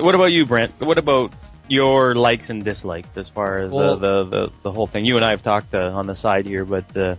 [0.00, 0.72] What about you, Brent?
[0.80, 1.32] What about
[1.68, 5.04] your likes and dislikes as far as Well- uh, the, the the whole thing?
[5.04, 7.16] You and I have talked uh, on the side here, but uh,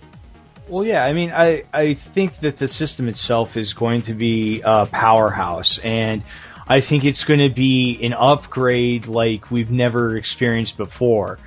[0.68, 4.62] Well, yeah, I mean, I, I think that the system itself is going to be
[4.66, 6.24] a powerhouse, and
[6.68, 11.40] I think it's going to be an upgrade like we've never experienced before.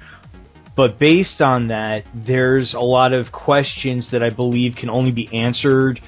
[0.76, 5.28] But based on that, there's a lot of questions that I believe can only be
[5.32, 6.00] answered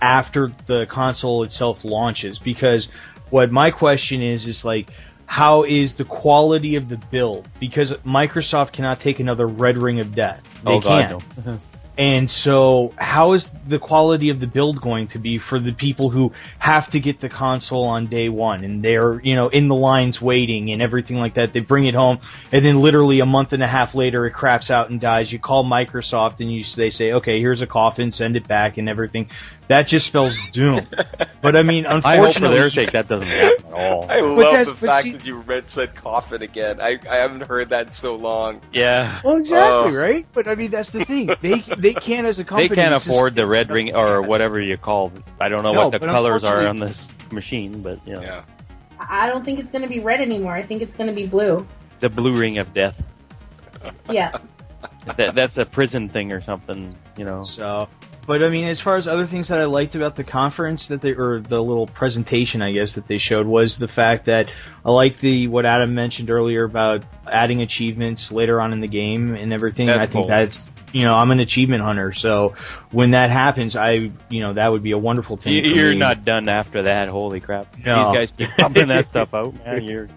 [0.00, 2.40] after the console itself launches.
[2.40, 2.88] Because
[3.30, 4.90] what my question is, is like,
[5.26, 7.48] how is the quality of the build?
[7.60, 10.42] Because Microsoft cannot take another Red Ring of Death.
[10.64, 11.10] They oh god, can't.
[11.10, 11.18] no.
[11.18, 11.75] Mm-hmm.
[11.98, 16.10] And so, how is the quality of the build going to be for the people
[16.10, 19.74] who have to get the console on day one and they're, you know, in the
[19.74, 21.54] lines waiting and everything like that?
[21.54, 22.18] They bring it home
[22.52, 25.32] and then literally a month and a half later it craps out and dies.
[25.32, 28.90] You call Microsoft and you, they say, okay, here's a coffin, send it back and
[28.90, 29.30] everything.
[29.68, 30.86] That just spells doom.
[31.42, 34.04] but I mean, I hope for their sake that doesn't happen at all.
[34.08, 36.80] I But love the but fact see- that you read said coffin again.
[36.80, 38.60] I I haven't heard that in so long.
[38.72, 39.90] Yeah, well, exactly, Oh.
[39.92, 40.24] right?
[40.32, 41.30] But I mean, that's the thing.
[41.42, 42.68] They they can't as a company.
[42.68, 45.12] they can't afford the red ring or whatever you call.
[45.40, 47.06] I don't know No, what the colors are on this.
[47.32, 48.44] machine, but you know, Yeah.
[48.98, 50.54] I don't think it's going to be red anymore.
[50.54, 51.66] I think it's going to be blue.
[52.00, 52.94] the blue ring of death.
[54.10, 54.36] Yeah.
[55.16, 57.44] that, that's a prison thing or something, you know.
[57.56, 57.88] So,
[58.26, 61.00] but I mean, as far as other things that I liked about the conference that
[61.00, 64.50] they or the little presentation, I guess that they showed was the fact that
[64.84, 69.34] I like the what Adam mentioned earlier about adding achievements later on in the game
[69.34, 69.86] and everything.
[69.86, 70.28] That's I think cool.
[70.28, 70.58] that's
[70.92, 72.54] you know I'm an achievement hunter, so
[72.92, 75.52] when that happens, I you know that would be a wonderful thing.
[75.54, 75.98] You- You're me.
[75.98, 77.08] not done after that.
[77.08, 77.76] Holy crap!
[77.84, 78.12] No.
[78.12, 79.84] These guys keep pumping that stuff out, man.
[79.84, 80.08] You're,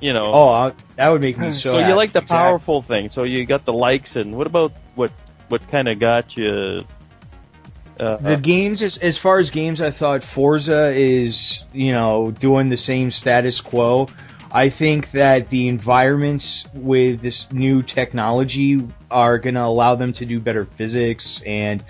[0.00, 0.30] you know.
[0.32, 1.72] Oh, I, that would make me so.
[1.74, 2.36] so you like the Exactly.
[2.38, 3.08] powerful thing.
[3.08, 5.12] So you got the likes, and what about what
[5.48, 6.78] what kind of got you?
[7.98, 12.68] Uh, The games, as, as far as games, I thought Forza is, you know, doing
[12.68, 14.08] the same status quo.
[14.52, 18.78] I think that the environments with this new technology
[19.10, 21.82] are going to allow them to do better physics and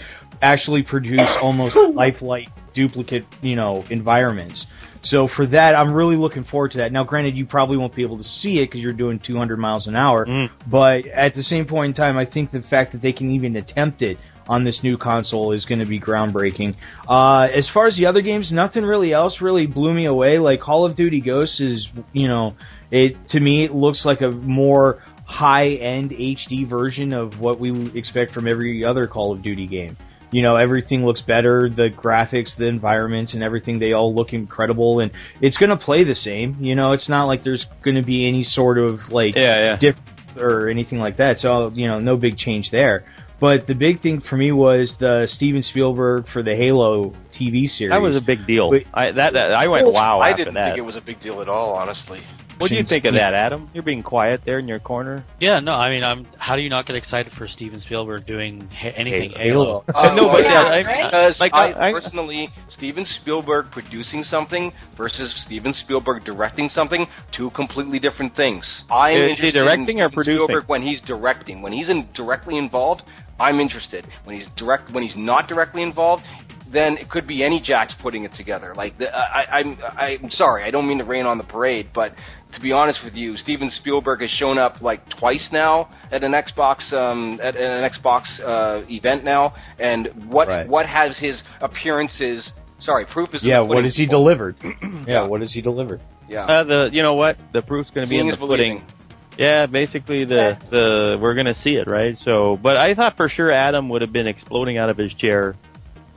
[0.43, 4.67] actually produce almost lifelike duplicate, you know, environments.
[5.03, 6.91] So for that, I'm really looking forward to that.
[6.93, 9.87] Now, granted, you probably won't be able to see it because you're doing 200 miles
[9.87, 10.51] an hour, Mm.
[10.69, 13.55] but at the same point in time, I think the fact that they can even
[13.57, 16.75] attempt it on this new console is going to be groundbreaking.
[17.09, 20.39] Uh, as far as the other games, nothing really else really blew me away.
[20.39, 22.55] Like Call of Duty Ghosts is, you know,
[22.91, 28.33] it to me it looks like a more high-end HD version of what we expect
[28.33, 29.97] from every other Call of Duty game.
[30.33, 35.01] You know, everything looks better, the graphics, the environments, and everything, they all look incredible,
[35.01, 36.57] and it's gonna play the same.
[36.61, 39.75] You know, it's not like there's gonna be any sort of, like, yeah, yeah.
[39.77, 41.39] difference or anything like that.
[41.39, 43.05] So you know, no big change there.
[43.39, 47.91] But the big thing for me was the Steven Spielberg for the Halo TV series.
[47.91, 48.71] That was a big deal.
[48.71, 48.87] Wait.
[48.95, 50.69] I that, that I went wow I after didn't that.
[50.69, 52.21] think it was a big deal at all, honestly.
[52.59, 53.71] What do you think of that, Adam?
[53.75, 55.25] You're being quiet there in your corner.
[55.41, 56.27] Yeah, no, I mean, I'm.
[56.39, 59.85] How do you not get excited for Steven Spielberg doing ha- anything Halo.
[59.87, 59.95] Halo?
[59.95, 61.11] Uh, no, but yeah, yeah, I, right?
[61.11, 67.07] Because like I, I, I, personally, Steven Spielberg producing something versus Steven Spielberg directing something,
[67.33, 68.65] two completely different things.
[68.91, 70.47] I'm Is he interested directing in or producing?
[70.47, 71.63] Spielberg when he's directing.
[71.63, 73.03] When he's in, directly involved,
[73.39, 74.07] I'm interested.
[74.25, 76.25] When he's direct, when he's not directly involved,
[76.77, 78.75] then it could be any Jacks putting it together.
[78.77, 82.15] Like the, I, I'm, I'm sorry, I don't mean to rain on the parade, but
[82.55, 86.33] to be honest with you, Steven Spielberg has shown up like twice now at an
[86.33, 90.69] Xbox, um, at, at an Xbox uh, event now, and what Right.
[90.69, 92.51] what has his appearances?
[92.81, 93.61] Sorry, proof is yeah.
[93.61, 94.57] What has he delivered?
[94.65, 95.03] Yeah.
[95.07, 95.23] yeah.
[95.27, 96.01] What has he delivered?
[96.29, 98.39] Yeah, uh, the you know what the proof's going to be in Seeing the is
[98.49, 98.79] pudding.
[98.79, 98.93] believing.
[99.39, 102.17] Yeah, basically the the we're gonna see it, right?
[102.25, 105.55] So, but I thought for sure Adam would have been exploding out of his chair,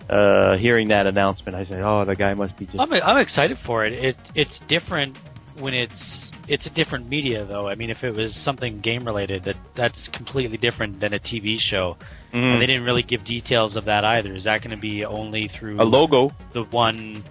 [0.09, 1.55] uh, hearing that announcement.
[1.55, 3.93] I said, "Oh, the guy must be just." I'm I'm excited for it.
[3.93, 5.17] It it's different
[5.59, 7.69] when it's it's a different media though.
[7.69, 11.57] I mean, if it was something game related, that that's completely different than a TV
[11.59, 11.95] show.
[12.33, 12.45] Mm.
[12.45, 14.35] And they didn't really give details of that either.
[14.35, 16.29] Is that going to be only through a logo.
[16.53, 17.23] the one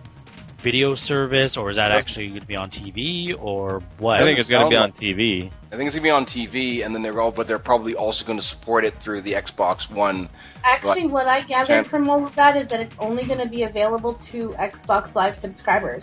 [0.63, 4.19] video service, or is that actually going to be on TV, or what?
[4.21, 5.51] I think it's going to be on TV.
[5.71, 8.25] I think it's gonna be on TV, and then they're all, but they're probably also
[8.25, 10.29] going to support it through the Xbox One.
[10.65, 11.11] Actually, Right.
[11.11, 14.19] what I gathered from all of that is that it's only going to be available
[14.33, 16.03] to Xbox Live subscribers.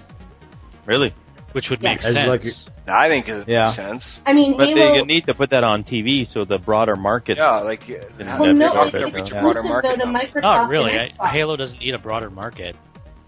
[0.86, 1.14] Really?
[1.54, 1.92] which would Yeah.
[1.92, 2.28] make sense.
[2.28, 2.44] like-
[2.86, 3.68] I think it Yeah.
[3.68, 4.20] makes sense.
[4.26, 4.94] I mean, But Halo.
[4.94, 7.38] they need to put that on TV so the broader market.
[7.40, 8.00] Yeah, like Yeah.
[8.38, 8.90] well, no, Yeah.
[8.94, 9.40] it's Yeah.
[9.42, 10.20] broader market to now.
[10.20, 10.42] Microsoft.
[10.42, 11.00] Not really.
[11.18, 12.76] I, Halo doesn't need a broader market.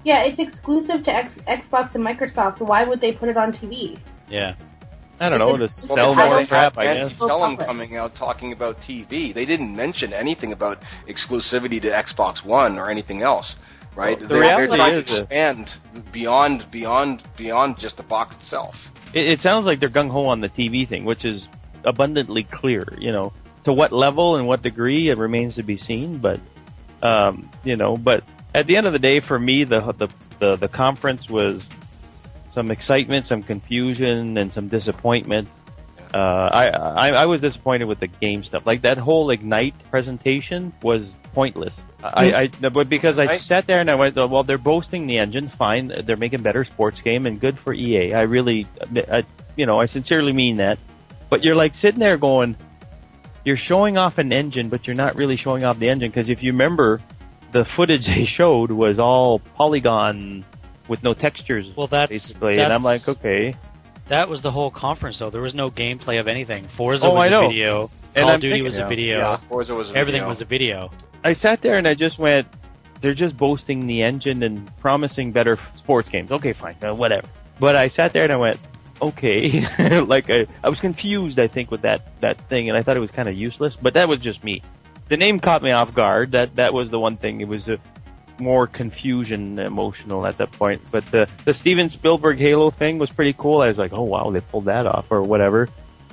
[0.08, 2.62] Yeah, it's exclusive to X- Xbox and Microsoft.
[2.62, 4.00] Why would they put it on TV?
[4.30, 4.56] Yeah.
[5.20, 6.78] I don't know to sell they more crap.
[6.78, 7.20] I guess.
[7.20, 9.34] Well, Kellum coming out talking about TV.
[9.34, 10.78] They didn't mention anything about
[11.10, 13.56] exclusivity to Xbox One or anything else,
[13.98, 14.18] right?
[14.18, 15.70] Well, the they're, reality they're trying is to that- expand
[16.14, 18.76] beyond beyond beyond just the box itself.
[19.14, 21.50] It, it sounds like they're gung ho on the TV thing, which is
[21.84, 22.86] abundantly clear.
[22.98, 23.34] You know,
[23.66, 26.20] to what level and what degree it remains to be seen.
[26.20, 26.40] But
[27.02, 28.24] um, you know, but
[28.58, 30.08] at the end of the day, for me, the the
[30.40, 31.64] the, the conference was
[32.54, 35.48] some excitement, some confusion, and some disappointment.
[36.14, 38.64] Uh, I, I I was disappointed with the game stuff.
[38.66, 41.76] Like that whole Ignite presentation was pointless.
[42.02, 43.42] I, I but because I Right.
[43.42, 45.92] sat there and I went, well, they're boasting the engine, fine.
[46.06, 48.14] They're making better sports game and good for EA.
[48.14, 48.66] I really,
[49.12, 49.24] I,
[49.56, 50.78] you know, I sincerely mean that.
[51.30, 52.56] But you're like sitting there going,
[53.44, 56.42] you're showing off an engine, but you're not really showing off the engine because if
[56.42, 57.02] you remember,
[57.58, 60.46] the footage they showed was all polygon
[60.88, 62.60] with no textures, Well, that's basically.
[62.60, 63.54] And I'm like, okay.
[64.10, 65.30] That was the whole conference, though.
[65.30, 66.66] There was no gameplay of anything.
[66.78, 67.46] Forza Oh, was I know.
[67.48, 67.92] a video.
[68.16, 69.18] And Call I'm of Duty thinking- was a video.
[69.18, 70.30] Yeah, Forza was a Everything video.
[70.30, 70.92] was a video.
[71.26, 72.48] I sat there and I just went,
[73.02, 76.32] they're just boasting the engine and promising better sports games.
[76.32, 77.28] Okay, fine, uh, whatever.
[77.60, 78.58] But I sat there and I went,
[79.02, 79.62] okay.
[80.08, 83.02] like I, I was confused, I think, with that that thing, and I thought it
[83.02, 83.76] was kind of useless.
[83.82, 84.62] But that was just me.
[85.10, 86.32] The name caught me off guard.
[86.32, 87.42] That that was the one thing.
[87.42, 87.78] It was a,
[88.40, 90.82] more confusion emotional at that point.
[90.92, 93.62] But the the Steven Spielberg Halo thing was pretty cool.
[93.62, 95.68] I was like, oh wow, they pulled that off or whatever.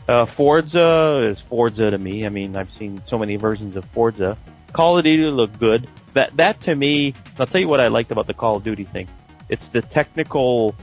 [0.09, 2.26] Uh, Forza is Forza to me.
[2.26, 4.37] I mean, I've seen so many versions of Forza.
[4.72, 5.88] Call of Duty looked good.
[6.14, 8.85] That that to me, I'll tell you what I liked about the Call of Duty
[8.85, 9.09] thing.
[9.48, 10.74] It's the technical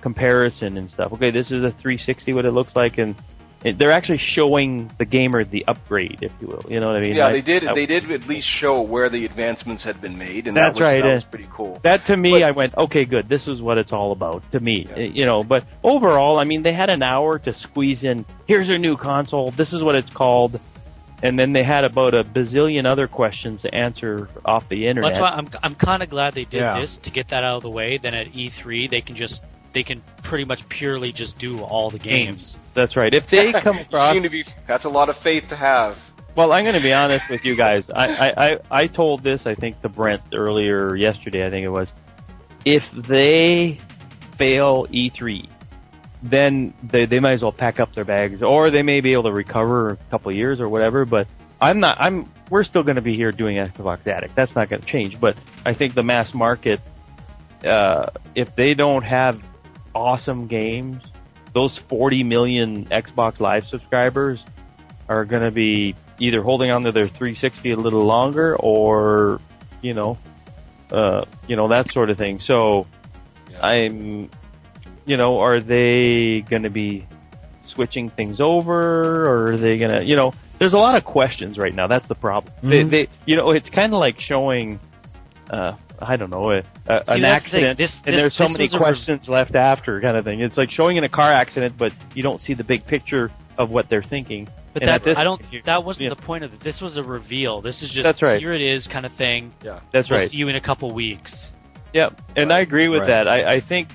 [0.00, 1.12] comparison and stuff.
[1.12, 3.14] Okay, this is a 360, what it looks like, and
[3.62, 6.64] they're actually showing the gamer the upgrade, if you will.
[6.68, 7.16] You know what I mean?
[7.16, 7.66] Yeah, I- they did.
[7.66, 10.82] I- They did at least show where the advancements had been made, and That's that
[10.84, 11.78] was, right, That uh, was pretty cool.
[11.82, 13.28] That to me, But- I went, okay, good.
[13.28, 14.86] This is what it's all about to me.
[14.88, 14.98] Yeah.
[14.98, 18.24] You know, but overall, I mean, they had an hour to squeeze in.
[18.46, 19.50] Here's their new console.
[19.50, 20.60] This is what it's called.
[21.20, 25.14] And then they had about a bazillion other questions to answer off the internet.
[25.14, 26.78] That's why I'm I'm kind of glad they did Yeah.
[26.80, 27.98] this to get that out of the way.
[28.00, 29.40] Then at E3 they can just
[29.74, 32.56] they can pretty much purely just do all the games.
[32.74, 33.12] That's right.
[33.12, 34.44] If they come You across, seem to be.
[34.66, 35.96] That's a lot of faith to have.
[36.36, 37.88] well, I'm going to be honest with you guys.
[37.94, 41.46] I, I, I, I told this, I think, to Brent earlier yesterday.
[41.46, 41.88] I think it was.
[42.64, 43.78] If they
[44.36, 45.48] fail E3,
[46.22, 49.24] then they they might as well pack up their bags, or they may be able
[49.24, 51.04] to recover a couple of years or whatever.
[51.04, 51.26] But
[51.60, 51.96] I'm not.
[52.00, 52.30] I'm.
[52.50, 54.34] We're still going to be here doing Xbox Addict.
[54.34, 55.20] That's not going to change.
[55.20, 56.80] But I think the mass market,
[57.64, 59.40] uh, if they don't have
[59.94, 61.02] awesome games,
[61.54, 64.42] those 40 million Xbox Live subscribers
[65.08, 69.40] are going to be either holding on to their 360 a little longer, or
[69.82, 70.18] you know,
[70.92, 72.38] uh, you know that sort of thing.
[72.40, 72.86] So
[73.50, 73.60] Yeah.
[73.64, 74.30] I'm,
[75.06, 77.06] you know, are they going to be
[77.64, 81.56] switching things over, or are they going to, you know, there's a lot of questions
[81.56, 81.86] right now.
[81.86, 82.52] That's the problem.
[82.62, 82.90] Mhm.
[82.90, 84.80] They, they, you know, it's kind of like showing,
[85.50, 87.24] uh, I don't know, a, a, an that's the thing.
[87.24, 90.40] accident, This- and this- there's so many was a questions left after, kind of thing.
[90.40, 93.70] It's like showing in a car accident, but you don't see the big picture of
[93.70, 94.46] what they're thinking.
[94.74, 95.42] But And that this, I don't.
[95.64, 96.14] That wasn't Yeah.
[96.14, 96.60] the point of it.
[96.60, 97.60] This was a reveal.
[97.62, 98.38] This is just That's right.
[98.38, 99.52] here it is kind of thing.
[99.64, 99.80] Yeah.
[99.92, 100.30] That's we'll right.
[100.30, 101.34] See you in a couple weeks.
[101.94, 103.24] Yep, and I agree with Right.
[103.24, 103.28] that.
[103.28, 103.88] I, I think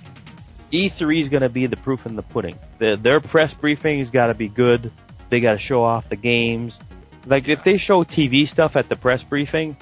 [0.72, 2.58] E3 is going to be the proof in the pudding.
[2.80, 4.92] The, their press briefing has got to be good.
[5.30, 6.78] They got to show off the games.
[7.26, 9.78] Like if they show TV stuff at the press briefing,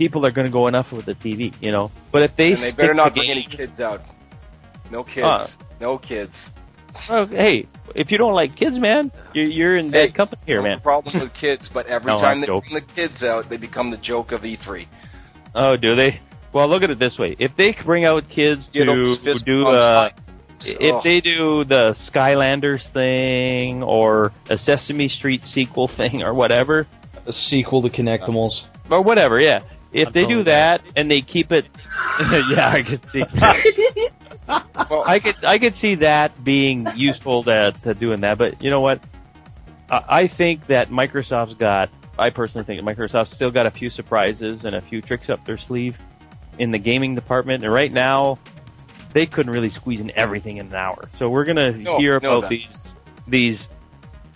[0.00, 1.90] people are going to go enough with the TV, you know.
[2.10, 4.00] But if they and they better not to bring any kids out.
[4.90, 5.22] No kids.
[5.24, 5.46] Uh.
[5.80, 6.32] no kids.
[7.08, 10.60] Well, hey, if you don't like kids, man, you're, you're in bad Hey, company here,
[10.62, 10.80] no man.
[10.80, 12.70] problem with kids, but every No, time I'm they joking.
[12.70, 14.86] bring the kids out, they become the joke of E E3.
[15.54, 16.20] Oh, do they?
[16.52, 19.66] Well, look at it this way: if they bring out kids You know, to do
[19.68, 20.10] uh,
[20.62, 26.86] if they do the Skylanders thing or a Sesame Street sequel thing or whatever,
[27.26, 28.62] A sequel to Kinectimals.
[28.90, 29.60] or whatever, yeah.
[29.92, 31.64] If I'm they do that and they keep it,
[32.50, 33.22] yeah, I could see.
[34.90, 38.38] well, I could I could see that being useful to to doing that.
[38.38, 39.02] But you know what?
[39.90, 41.90] I I think that Microsoft's got.
[42.18, 45.44] I personally think that Microsoft's still got a few surprises and a few tricks up
[45.46, 45.96] their sleeve
[46.58, 47.64] in the gaming department.
[47.64, 48.38] And right now,
[49.14, 51.00] they couldn't really squeeze in everything in an hour.
[51.18, 52.78] So we're gonna No, hear about that- these
[53.26, 53.68] these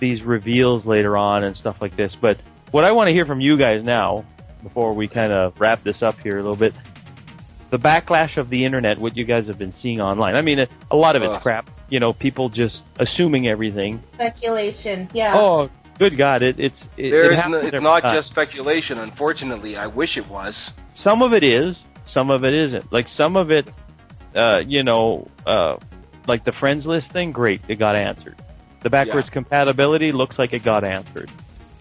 [0.01, 2.17] these reveals later on and stuff like this.
[2.21, 2.39] But
[2.73, 4.25] what I want to hear from you guys now,
[4.65, 6.75] before we kind of wrap this up here a little bit,
[7.71, 10.35] the backlash of the internet, what you guys have been seeing online.
[10.35, 11.43] I mean, a, a lot of it's Ugh.
[11.43, 11.71] crap.
[11.89, 14.03] You know, people just assuming everything.
[14.15, 15.09] Speculation.
[15.15, 15.35] Yeah.
[15.37, 16.43] Oh, good God!
[16.43, 18.15] It, it's it, there it is no, it's not time.
[18.15, 18.99] just speculation.
[18.99, 20.55] Unfortunately, I wish it was.
[20.95, 22.93] some of it is, some of it isn't.
[22.93, 23.71] Like some of it,
[24.35, 25.77] uh, you know, uh,
[26.27, 27.33] like the friends list thing.
[27.33, 28.41] Great, it got answered.
[28.83, 29.35] The backwards Yeah.
[29.35, 31.31] compatibility looks like it got answered.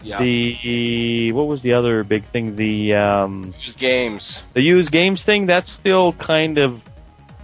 [0.04, 0.20] Yeah.
[0.20, 2.56] The what was the other big thing?
[2.56, 4.42] The um, games.
[4.54, 5.46] the used games thing.
[5.46, 6.82] That's still kind of.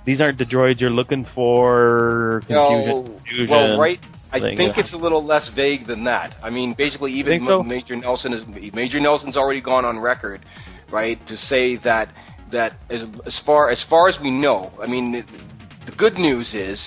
[0.05, 2.41] These aren't the droids you're looking for.
[2.47, 2.85] Confusion.
[2.87, 3.49] No, confusion.
[3.49, 3.99] well, right.
[4.31, 6.35] I thing, think it's a little less vague than that.
[6.43, 7.63] I mean, basically, even so?
[7.63, 10.45] Major Nelson is Major Nelson's already gone on record,
[10.91, 12.13] right, to say that
[12.51, 15.25] that as as far as far as we know, I mean, it,
[15.85, 16.79] the good news is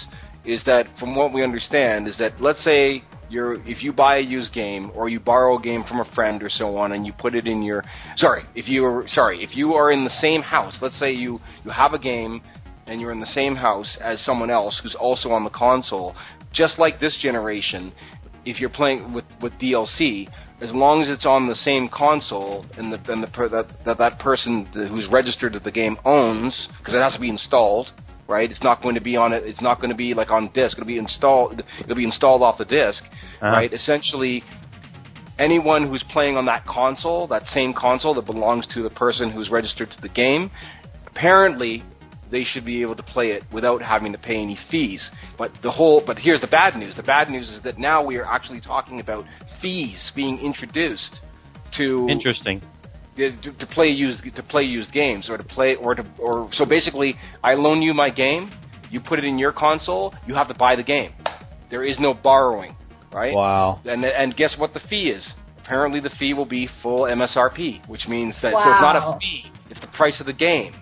[0.44, 4.20] is that from what we understand is that let's say you're if you buy a
[4.20, 7.12] used game or you borrow a game from a friend or so on and you
[7.12, 7.82] put it in your
[8.16, 11.40] sorry if you are sorry if you are in the same house let's say you
[11.64, 12.42] you have a game
[12.86, 16.14] and you're in the same house as someone else who's also on the console
[16.52, 17.92] just like this generation
[18.44, 20.28] if you're playing with with DLC
[20.60, 24.18] as long as it's on the same console and the, and the that, that that
[24.18, 27.90] person who's registered that the game owns because it has to be installed
[28.32, 28.50] right?
[28.50, 29.44] It's not going to be on it.
[29.44, 30.76] It's not going to be like on disk.
[30.78, 31.62] It'll be installed.
[31.80, 33.50] It'll be installed off the disk, Uh-huh.
[33.58, 33.72] right?
[33.72, 34.42] Essentially,
[35.38, 39.50] anyone who's playing on that console, that same console that belongs to the person who's
[39.50, 40.50] registered to the game,
[41.06, 41.82] apparently
[42.30, 45.02] they should be able to play it without having to pay any fees.
[45.36, 46.96] But the whole, but here's the bad news.
[46.96, 49.26] The bad news is that now we are actually talking about
[49.60, 51.20] fees being introduced
[51.76, 52.62] to Interesting.
[53.16, 56.64] To, to play used to play used games or to play or to or so
[56.64, 58.50] basically I loan you my game,
[58.90, 61.12] you put it in your console, you have to buy the game.
[61.70, 62.74] There is no borrowing,
[63.12, 63.34] right?
[63.34, 63.80] Wow.
[63.84, 65.26] And and guess what the fee is?
[65.58, 69.50] Apparently the fee will be full MSRP, which means that so it's not a fee,
[69.70, 70.72] it's the price of the game.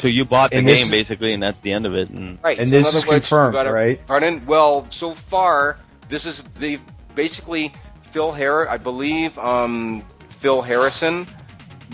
[0.00, 2.08] So you bought the And game is- basically, and that's the end of it.
[2.10, 2.56] And Right.
[2.58, 3.98] And so this is words, confirmed, gotta- right?
[4.06, 4.46] Pardon?
[4.46, 6.78] Well, so far, this is they
[7.16, 7.72] basically
[8.12, 10.04] Phil Harris, I believe, um,
[10.40, 11.26] Phil Harrison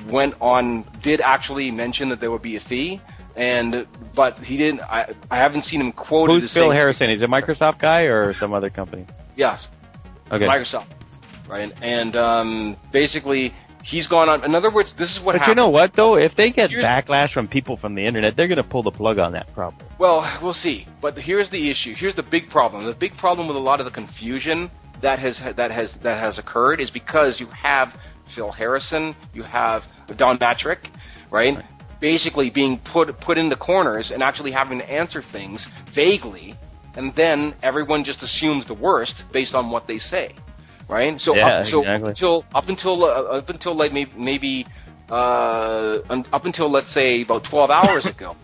[0.08, 3.00] went on did actually mention that there would be a fee,
[3.36, 4.82] and but he didn't.
[4.82, 7.10] I I haven't seen him quoted who's Phil Harrison?
[7.10, 9.06] Is a Microsoft guy or some other company?
[9.36, 9.66] Yes,
[10.32, 10.46] Okay.
[10.46, 10.86] Microsoft.
[11.48, 14.44] Right, and um, basically he's gone on.
[14.44, 16.16] In other words, this is what But you know what though?
[16.16, 18.90] If they get Here's- backlash from people from the internet, they're going to pull the
[18.90, 19.86] plug on that problem.
[19.98, 20.86] Well, we'll see.
[21.02, 21.94] But here's the issue.
[21.94, 22.84] Here's the big problem.
[22.86, 24.70] The big problem with a lot of the confusion
[25.04, 27.96] that has that has that has occurred is because you have
[28.34, 29.84] Phil Harrison, you have
[30.16, 30.78] Don Mattrick,
[31.30, 31.62] right?
[32.00, 35.60] Basically being put put in the corners and actually having to answer things
[35.92, 36.54] vaguely,
[36.96, 40.34] and then everyone just assumes the worst based on what they say,
[40.88, 41.20] right?
[41.20, 42.08] So Yeah, up, so exactly.
[42.10, 44.66] until up until uh, up until like maybe, maybe
[45.10, 45.98] uh,
[46.32, 48.36] up until let's say about 12 hours ago,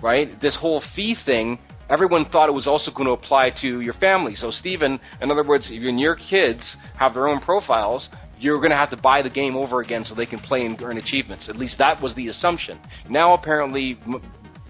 [0.00, 0.40] right?
[0.40, 4.34] This whole fee thing, everyone thought it was also going to apply to your family.
[4.36, 6.62] So, Stephen, in other words, if your kids
[6.98, 10.14] have their own profiles, you're going to have to buy the game over again so
[10.14, 11.48] they can play and earn achievements.
[11.48, 12.78] At least that was the assumption.
[13.08, 13.98] Now, apparently,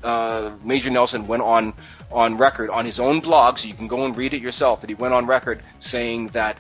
[0.03, 1.75] uh, Major Nelson went on
[2.11, 4.81] on record on his own blog, so you can go and read it yourself.
[4.81, 6.59] That he went on record saying that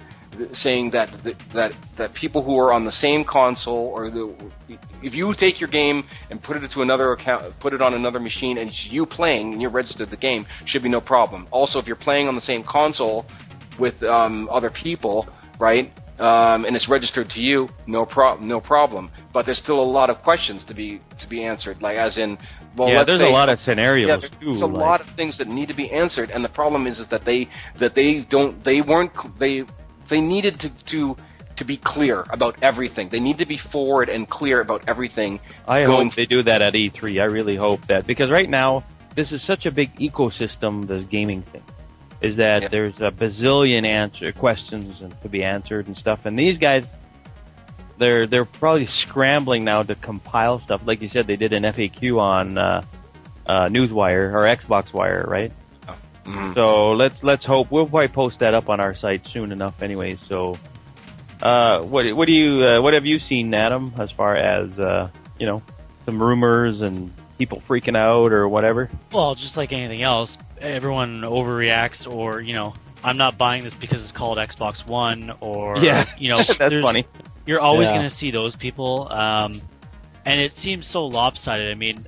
[0.54, 1.10] saying that
[1.52, 4.34] that that people who are on the same console or the
[5.02, 8.20] if you take your game and put it to another account, put it on another
[8.20, 11.48] machine, and it's you playing and you're registered the game, should be no problem.
[11.50, 13.26] Also, if you're playing on the same console
[13.78, 15.26] with um, other people,
[15.58, 15.92] right?
[16.18, 19.08] Um, and it's registered to you, no pro- no problem.
[19.32, 21.80] But there's still a lot of questions to be to be answered.
[21.80, 22.36] Like as in,
[22.76, 24.46] well, yeah, there's say, a lot of scenarios yeah, too.
[24.46, 26.98] there's a like- lot of things that need to be answered, and the problem is,
[26.98, 27.48] is that they
[27.78, 29.64] that they don't they weren't they
[30.08, 31.16] they needed to to
[31.56, 33.08] to be clear about everything.
[33.08, 35.40] They need to be forward and clear about everything.
[35.66, 37.20] I hope they do that at E3.
[37.20, 38.84] I really hope that because right now
[39.16, 40.86] this is such a big ecosystem.
[40.86, 41.62] This gaming thing
[42.20, 42.68] is that Yeah.
[42.68, 46.20] there's a bazillion answer questions to be answered and stuff.
[46.26, 46.86] And these guys,
[47.98, 50.82] they're they're probably scrambling now to compile stuff.
[50.84, 52.82] Like you said, they did an FAQ on uh,
[53.46, 55.52] uh, Newswire or Xbox Wire, right?
[56.28, 56.54] Mhm.
[56.54, 60.16] So let's let's hope we'll probably post that up on our site soon enough, anyway.
[60.28, 60.56] So,
[61.42, 65.08] uh, what what do you uh, what have you seen, Adam, as far as uh,
[65.38, 65.62] you know,
[66.04, 68.90] some rumors and people freaking out or whatever?
[69.12, 74.02] Well, just like anything else, everyone overreacts, or you know, I'm not buying this because
[74.02, 77.06] it's called Xbox One, or yeah, you know, that's funny.
[77.46, 77.98] You're always Yeah.
[77.98, 79.62] going to see those people, um,
[80.26, 81.70] and it seems so lopsided.
[81.70, 82.04] I mean,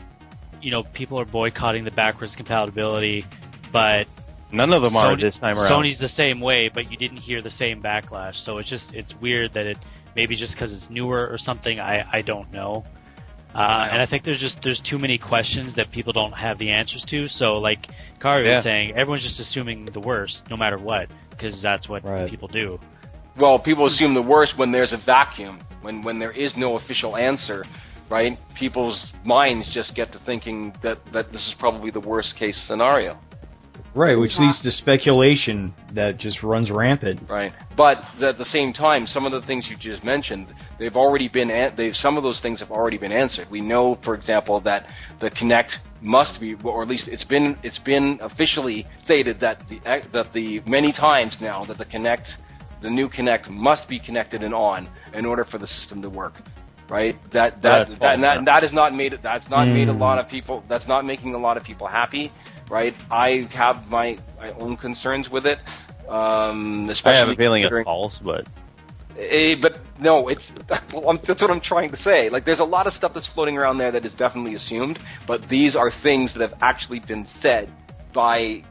[0.60, 3.24] you know, people are boycotting the backwards compatibility,
[3.72, 4.06] but
[4.52, 5.70] None of them are this time around.
[5.70, 8.34] Sony's the same way, but you didn't hear the same backlash.
[8.44, 9.78] So it's just it's weird that it
[10.16, 11.78] maybe just because it's newer or something.
[11.78, 12.84] I I don't know.
[13.54, 16.70] Uh, and I think there's just there's too many questions that people don't have the
[16.70, 17.28] answers to.
[17.28, 17.86] So like
[18.20, 18.56] Kari Yeah.
[18.56, 22.28] was saying, everyone's just assuming the worst, no matter what, because that's what Right.
[22.28, 22.78] people do.
[23.36, 27.16] Well, people assume the worst when there's a vacuum, when when there is no official
[27.16, 27.64] answer,
[28.08, 28.36] right?
[28.54, 33.16] People's minds just get to thinking that that this is probably the worst case scenario.
[33.92, 37.20] Right, which leads to speculation that just runs rampant.
[37.28, 37.52] right?
[37.76, 40.46] But at the same time, some of the things you just mentioned,
[40.78, 43.48] they've already been an- they've some of those things have already been answered.
[43.50, 45.72] We know, for example, that the Kinect
[46.02, 49.80] must be, or at least it's been it's been officially stated that the
[50.12, 52.26] that the many times now that the Kinect,
[52.82, 56.34] the new Kinect must be connected and on in order for the system to work.
[56.88, 57.16] Right.
[57.30, 58.44] That that That's that, and that, yeah.
[58.46, 59.16] that is not made.
[59.22, 60.00] That's not made a Mm.
[60.00, 60.64] lot of people.
[60.68, 62.32] That's not making a lot of people happy.
[62.70, 62.94] Right.
[63.10, 65.58] I have my my own concerns with it.
[66.08, 68.46] Um, I have a feeling it's false, but
[69.18, 70.42] Eh, but no, it's
[70.92, 72.30] well, I'm- that's what I'm trying to say.
[72.30, 75.46] Like, there's a lot of stuff that's floating around there that is definitely assumed, but
[75.48, 77.70] these are things that have actually been said
[78.14, 78.62] by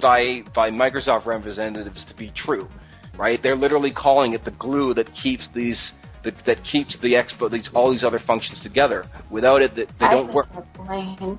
[0.00, 2.68] by by Microsoft representatives to be true,
[3.16, 3.42] right?
[3.42, 5.92] They're literally calling it the glue that keeps these
[6.22, 9.06] that, that keeps the expo these all these other functions together.
[9.30, 10.48] Without it, that they don't work.
[10.54, 11.38] That's lame.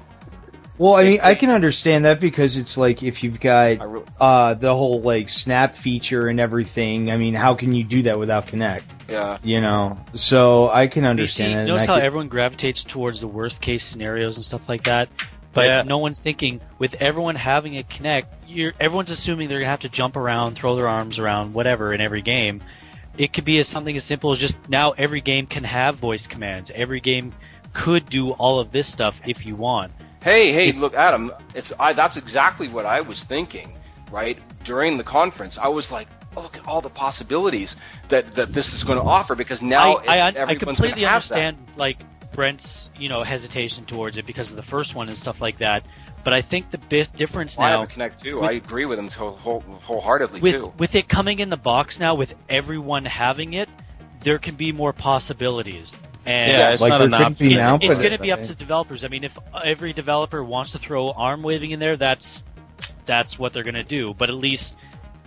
[0.80, 3.78] Well, I mean, I can understand that because it's like if you've got
[4.22, 7.10] uh, the whole like snap feature and everything.
[7.10, 8.84] I mean, how can you do that without Kinect?
[9.10, 11.58] yeah, You know, so I can You see, understand it.
[11.60, 15.10] and notice how can- everyone gravitates towards the worst case scenarios and stuff like that.
[15.54, 15.82] But Yeah.
[15.84, 19.90] no one's thinking with everyone having a Kinect, you're everyone's assuming they're gonna have to
[19.90, 22.62] jump around, throw their arms around, whatever in every game.
[23.18, 26.28] it could be as something as simple as just now every game can have voice
[26.28, 26.70] commands.
[26.76, 27.34] Every game
[27.74, 29.92] could do all of this stuff if you want.
[30.24, 31.32] Hey, hey, look, Adam.
[31.56, 33.74] It's I, that's exactly what I was thinking.
[34.12, 37.76] Right during the conference, I was like, oh, look at all the possibilities
[38.10, 41.02] that that this is going to offer because now I, I, it- I everyone's completely
[41.02, 41.34] gonna that.
[41.34, 41.98] understand like
[42.34, 45.86] Brent's you know hesitation towards it because of the first one and stuff like that.
[46.24, 48.36] But I think the big difference Well, I now have a Kinect too.
[48.38, 50.74] with- I agree with him whole, whole, wholeheartedly with too.
[50.80, 53.70] with it coming in the box now with everyone having it,
[54.24, 55.92] there can be more possibilities.
[56.28, 57.48] And Yeah, it's like not an option.
[57.76, 59.04] it's, it's going to be up to developers.
[59.06, 59.32] I mean, if
[59.66, 62.42] every developer wants to throw arm waving in there, that's
[63.08, 64.14] that's what they're going to do.
[64.14, 64.74] But at least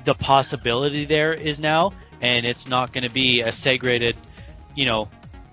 [0.04, 4.16] the possibility there is now, and it's not going to be a segregated,
[4.76, 5.08] you know,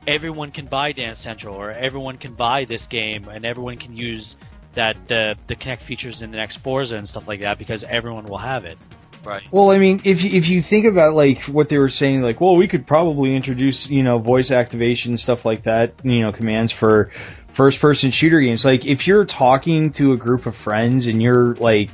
[0.06, 4.36] everyone can buy Dance Central or everyone can buy this game and everyone can use
[4.76, 8.26] that the the Kinect features in the next Forza and stuff like that because everyone
[8.26, 8.78] will have it.
[9.24, 9.43] Right.
[9.51, 12.39] Well, I mean, if you, if you think about like what they were saying, like,
[12.39, 16.74] well, we could probably introduce you know voice activation stuff like that, you know, commands
[16.80, 17.11] for
[17.55, 18.63] first person shooter games.
[18.63, 21.89] Like, if you're talking to a group of friends and you're like,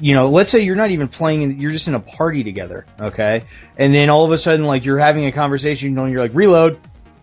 [0.00, 3.40] you know, let's say you're not even playing, you're just in a party together, okay,
[3.78, 6.78] and then all of a sudden like you're having a conversation, and you're like, reload,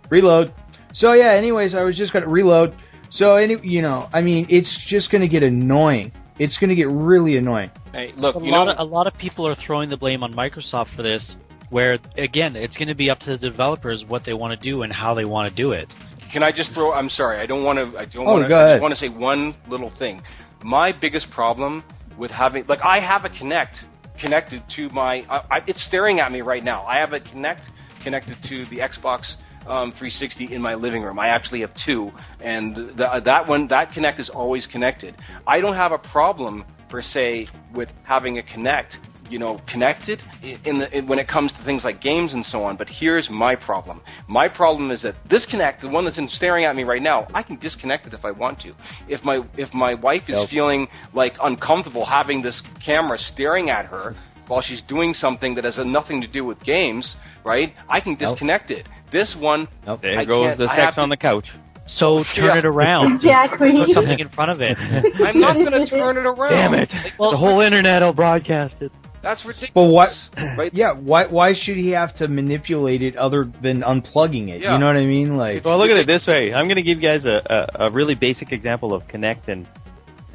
[0.09, 0.53] reload.
[0.93, 2.75] So yeah, anyways, I was just gonna reload.
[3.11, 6.13] So any, you know, I mean, it's just gonna get annoying.
[6.43, 7.69] It's gonna get really annoying.
[7.93, 10.23] Hey, look, a you lot know, of a lot of people are throwing the blame
[10.23, 11.35] on Microsoft for this.
[11.69, 14.81] Where again, it's going to be up to the developers what they want to do
[14.81, 15.87] and how they want to do it.
[16.33, 16.91] Can I just throw?
[16.93, 17.39] I'm sorry.
[17.39, 17.97] I don't want to.
[17.97, 18.49] I don't Oh, want to.
[18.49, 20.21] go I just want to say one little thing.
[20.65, 21.83] My biggest problem
[22.17, 23.75] with having, like, I have a Kinect
[24.19, 25.23] connected to my.
[25.29, 26.83] I, I, it's staring at me right now.
[26.85, 27.61] I have a Kinect
[28.03, 29.21] connected to the Xbox
[29.67, 31.19] um, 360 in my living room.
[31.19, 35.15] I actually have two, and th- that one, that Kinect is always connected.
[35.47, 38.97] I don't have a problem per se with having a Kinect
[39.31, 42.63] you know, connected in the in, when it comes to things like games and so
[42.63, 42.75] on.
[42.75, 44.01] But here's my problem.
[44.27, 47.27] My problem is that this Kinect, the one that's in staring at me right now,
[47.33, 48.73] I can disconnect it if I want to.
[49.07, 50.49] If my if my wife is Yep.
[50.49, 54.15] feeling like uncomfortable having this camera staring at her
[54.47, 57.73] while she's doing something that has nothing to do with games, right?
[57.89, 58.85] I can disconnect it.
[59.11, 60.01] This one, Nope.
[60.01, 61.47] There I goes can't- the sex have to- on the couch.
[61.87, 62.57] So turn Yeah.
[62.59, 63.15] it around.
[63.15, 63.71] Exactly.
[63.71, 64.77] Put something in front of it.
[65.25, 66.51] I'm not going to turn it around.
[66.51, 66.91] Damn it!
[66.93, 68.91] Like, Well, the whole internet will broadcast it.
[69.23, 69.71] that's ridiculous.
[69.73, 70.09] But what?
[70.57, 70.71] Right?
[70.73, 74.61] Yeah, why why should he have to manipulate it other than unplugging it?
[74.63, 74.73] Yeah.
[74.73, 75.35] You know what I mean?
[75.37, 76.53] Like, Well, look at it this way.
[76.55, 77.41] I'm going to give you guys a,
[77.79, 79.67] a, a really basic example of Kinect and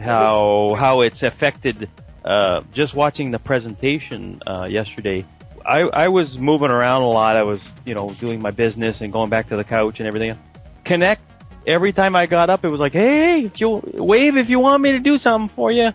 [0.01, 1.89] how how it's affected.
[2.25, 5.25] Uh, just watching the presentation uh, yesterday,
[5.67, 7.37] I, I was moving around a lot.
[7.37, 10.39] I was you know doing my business and going back to the couch and everything.
[10.85, 11.19] Kinect.
[11.67, 14.83] Every time I got up, it was like, "Hey, if you wave if you want
[14.83, 15.89] me to do something for you."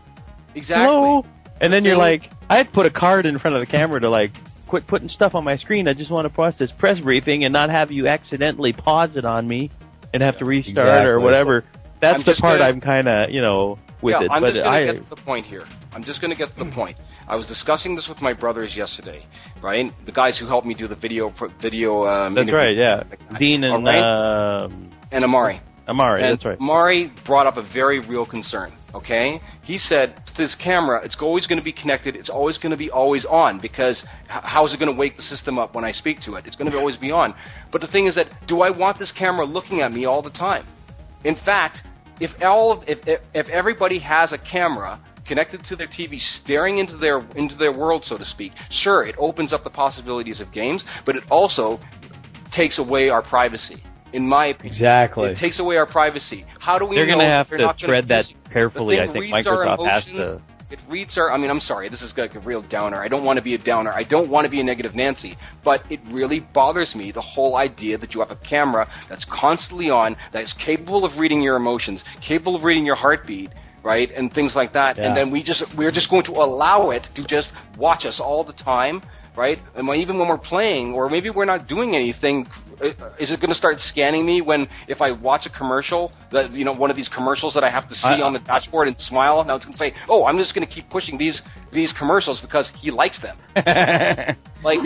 [0.54, 0.86] Exactly.
[0.86, 1.26] Hello.
[1.62, 4.00] And then you're like, I had to put a card in front of the camera
[4.02, 4.32] to like
[4.68, 5.88] quit putting stuff on my screen.
[5.88, 9.26] I just want to press this press briefing and not have you accidentally pause it
[9.26, 9.70] on me
[10.14, 11.64] and have to restart or whatever.
[12.02, 14.32] That's I'm the part gonna- I'm kind of you know with yeah, it.
[14.32, 15.64] I'm but just going to get to the point here.
[15.94, 16.98] I'm just going to get to the point.
[17.32, 19.26] I was discussing this with my brothers yesterday,
[19.64, 19.90] right?
[20.06, 22.04] The guys who helped me do the video video.
[22.04, 22.76] Um, that's right.
[22.76, 23.04] Yeah,
[23.40, 24.64] Dean and right?
[24.64, 25.62] um, and Amari.
[25.88, 26.24] Amari.
[26.24, 26.60] and That's right.
[26.60, 28.74] Amari brought up a very real concern.
[28.94, 32.18] Okay, he said this camera, it's always going to be connected.
[32.18, 35.16] It's always going to be always on because h- how is it going to wake
[35.16, 36.46] the system up when I speak to it?
[36.46, 37.34] It's going to always be on.
[37.72, 40.32] But the thing is that do I want this camera looking at me all the
[40.32, 40.68] time?
[41.24, 41.78] In fact,
[42.20, 46.80] if all of, if, if if everybody has a camera connected to their TV, staring
[46.80, 48.52] into their into their world, so to speak,
[48.84, 51.80] sure, it opens up the possibilities of games, but it also
[52.52, 53.84] takes away our privacy.
[54.14, 55.30] In my opinion, exactly.
[55.32, 56.46] it takes away our privacy.
[56.60, 59.00] How do we They're gonna have to tread that carefully.
[59.00, 60.42] I think Microsoft has to.
[60.70, 61.32] It reads our.
[61.32, 61.90] I mean, I'm sorry.
[61.90, 63.02] This is like a real downer.
[63.02, 63.92] I don't want to be a downer.
[63.92, 65.38] I don't want to be a negative Nancy.
[65.66, 69.90] But it really bothers me the whole idea that you have a camera that's constantly
[69.90, 73.50] on, that is capable of reading your emotions, capable of reading your heartbeat,
[73.84, 74.98] right, and things like that.
[75.00, 78.44] And then we just we're just going to allow it to just watch us all
[78.44, 79.02] the time.
[79.34, 82.46] Right, and when, even when we're playing, or maybe we're not doing anything,
[83.18, 86.66] is it going to start scanning me when if I watch a commercial that you
[86.66, 88.98] know one of these commercials that I have to see I- on the dashboard and
[88.98, 89.42] smile?
[89.46, 92.42] Now it's going to say, "Oh, I'm just going to keep pushing these these commercials
[92.42, 93.38] because he likes them."
[94.64, 94.78] Like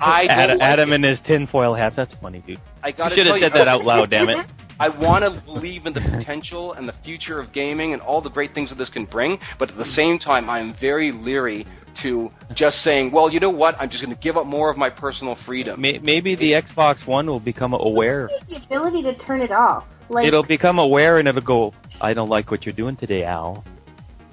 [0.00, 0.94] I Adam, like Adam it.
[0.94, 1.96] and his tinfoil hats.
[1.96, 2.58] That's funny, dude.
[2.82, 4.08] I gotta should have said that out loud.
[4.10, 4.46] Damn it.
[4.80, 8.30] I want to believe in the potential and the future of gaming and all the
[8.30, 11.66] great things that this can bring, but at the same time, I'm very leery
[12.02, 13.74] to just saying, "Well, you know what?
[13.80, 17.26] I'm just going to give up more of my personal freedom." Maybe the Xbox One
[17.26, 18.30] will become aware.
[18.48, 19.84] the ability to turn it off.
[20.10, 21.74] Like It'll become aware and it'll go.
[22.00, 23.64] I don't like what you're doing today, Al.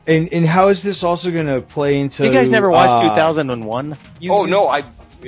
[0.07, 2.23] And and how is this also going to play into?
[2.23, 3.97] You guys never watched uh, 2001?
[4.19, 4.83] You, Oh no, I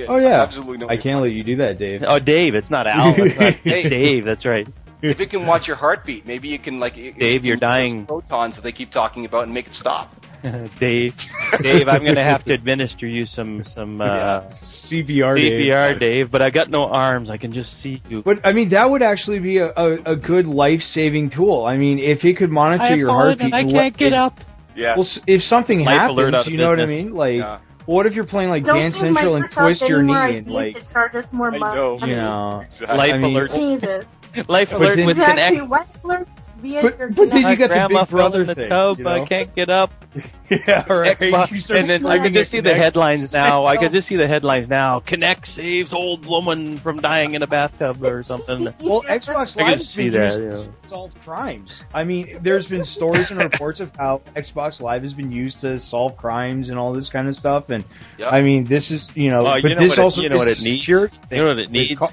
[0.07, 0.89] Oh yeah, absolutely no.
[0.89, 2.03] I can't let you do that, Dave.
[2.05, 2.53] Oh, Dave.
[2.53, 3.15] It's not Al.
[3.17, 3.89] It's not Hey.
[3.89, 4.25] Dave.
[4.25, 4.67] That's right.
[5.01, 8.05] If it can watch your heartbeat, maybe you can like Dave, you're dying.
[8.05, 10.11] those protons that they keep talking about and make it stop.
[10.79, 11.13] Dave.
[11.61, 14.41] Dave, I'm gonna have to administer you some some uh,
[14.89, 15.35] CPR.
[15.35, 15.71] Dave.
[15.71, 16.31] CPR, Dave.
[16.31, 17.29] But I got no arms.
[17.29, 18.23] I can just see you.
[18.23, 21.65] But I mean, that would actually be a, a, a good life saving tool.
[21.65, 24.39] I mean, if it could monitor I your heartbeat, and I can't let- get up.
[24.75, 24.95] Yeah.
[24.95, 27.11] Well, if something Life happens, you know what I mean?
[27.11, 27.59] Like, Yeah.
[27.87, 30.81] What if you're playing like Don't Dance Central and twist your knee and like, to
[30.91, 31.75] charge us more I money.
[31.75, 31.97] know.
[32.05, 32.63] you know.
[32.69, 32.97] Exactly.
[32.97, 33.51] Life I mean- alert.
[33.51, 34.05] Jesus.
[34.49, 35.57] Life alert with Exactly.
[35.57, 35.69] Kinect.
[35.69, 36.27] Life alert
[36.61, 37.49] via But- your but then Kinect.
[37.51, 38.97] you got the grandma Big Brother in the thing, tub.
[38.97, 39.23] you know?
[39.23, 39.91] I can't get up.
[40.49, 41.17] yeah, right.
[41.19, 43.65] Xbox- and then I swimming could just at see the headlines now.
[43.65, 45.01] I could just see the headlines now.
[45.07, 48.67] Kinect saves old woman from dying in a bathtub or something.
[48.81, 50.39] Well, Xbox I Live could has see been that.
[50.39, 50.63] used You know.
[50.83, 51.83] to solve crimes.
[51.93, 55.79] I mean, there's been stories and reports of how Xbox Live has been used to
[55.79, 57.69] solve crimes and all this kind of stuff.
[57.69, 57.83] And
[58.17, 58.27] Yep.
[58.31, 60.29] I mean, this is you know, Oh, but you know this what it- also you
[60.29, 60.87] know what is it needs?
[60.87, 61.99] You know what it needs?
[61.99, 62.11] call-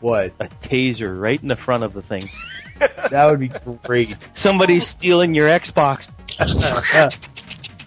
[0.00, 0.32] What?
[0.40, 2.28] A taser right in the front of the thing.
[2.78, 3.50] That would be
[3.84, 4.08] great.
[4.42, 6.06] Somebody's stealing your Xbox.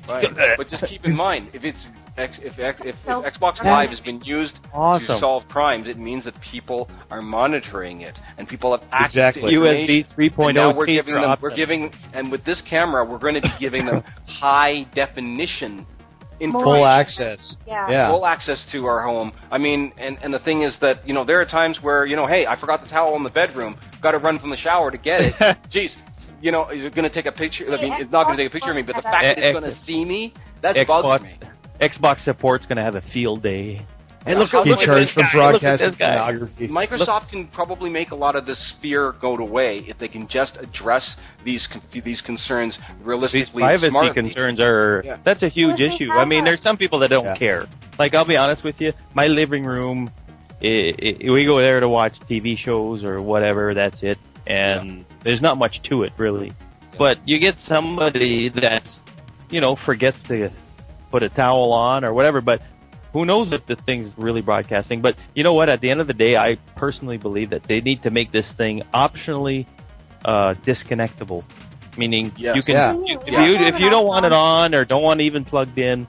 [0.08, 0.58] Right.
[0.58, 1.78] but just keep in mind, if it's
[2.18, 6.26] X, if, X, if, if Xbox Live has been used to solve crimes, it means
[6.26, 9.56] that people are monitoring it and people have access Exactly.
[9.56, 10.06] to information.
[10.18, 13.36] USB 3.0 And now we're giving them, we're giving, and with this camera, we're going
[13.36, 15.86] to be giving them high definition
[16.42, 16.74] information.
[16.74, 17.56] Full access.
[17.68, 17.90] Yeah.
[17.90, 18.12] Yeah.
[18.12, 19.32] full access to our home.
[19.52, 22.16] I mean, and and the thing is that you know there are times where you
[22.16, 23.76] know, hey, I forgot the towel in the bedroom.
[24.02, 25.34] Got to run from the shower to get it.
[25.74, 25.90] Jeez,
[26.42, 27.66] you know, is it going to take a picture?
[27.72, 29.38] I mean, it's not going to take a picture of me, but the fact that
[29.38, 31.40] it's going to see me, that bugs Xbox, me.
[31.82, 33.86] Xbox support's going to have a field day.
[34.26, 35.26] Hey, look, how at- Be look much at charged for guy.
[35.26, 36.14] Look at broadcasting this guy.
[36.24, 36.68] pornography.
[36.68, 40.58] Microsoft can probably make a lot of this fear go away if they can just
[40.60, 44.14] address these these concerns These realistically, privacy smartly.
[44.14, 45.18] concerns are Yeah.
[45.24, 46.12] that's a huge Well, issue.
[46.12, 47.36] I mean, there's some people that don't Yeah.
[47.36, 47.66] care.
[47.98, 50.10] Like, I'll be honest with you, my living room,
[50.64, 53.74] i i we go there to watch TV shows or whatever.
[53.74, 56.52] That's it, and there's not much to it really.
[57.00, 58.84] But you get somebody that
[59.50, 60.52] you know forgets to
[61.10, 62.62] put a towel on or whatever, but.
[63.14, 65.02] Who knows if the thing's really broadcasting?
[65.02, 65.68] But you know what?
[65.70, 68.50] At the end of the day, I personally believe that they need to make this
[68.54, 69.66] thing optionally
[70.24, 71.44] uh, disconnectable.
[71.98, 72.56] Meaning, Yes.
[72.56, 72.94] you can Yeah.
[72.94, 73.46] you- if Yeah.
[73.46, 76.08] you if you don't want it on or don't want it even plugged in,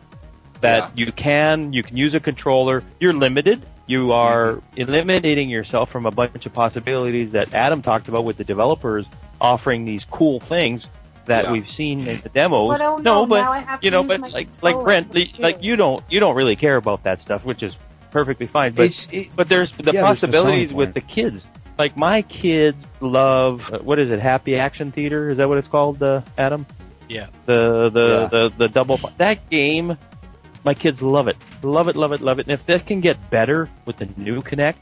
[0.60, 1.06] that Yeah.
[1.06, 2.82] you can you can use a controller.
[3.00, 3.66] You're limited.
[3.88, 8.44] You are eliminating yourself from a bunch of possibilities that Adam talked about with the
[8.44, 9.06] developers
[9.40, 10.86] offering these cool things
[11.26, 11.52] that Yeah.
[11.52, 12.68] we've seen in the demos.
[12.68, 15.12] But oh no, no, but now I have to you know, but like like Brent,
[15.12, 17.76] to like you don't you don't really care about that stuff, which is
[18.10, 18.72] perfectly fine.
[18.72, 21.46] But it, but there's the Yeah, possibilities selling with the kids.
[21.78, 24.20] Like my kids love uh, what is it?
[24.20, 25.30] Happy Action Theater?
[25.30, 26.66] Is that what it's called, uh, Adam?
[27.08, 27.26] Yeah.
[27.46, 28.28] The the, Yeah.
[28.30, 29.96] the the double that game.
[30.64, 32.46] My kids love it, love it, love it, love it.
[32.46, 34.76] And if that can get better with the new Kinect,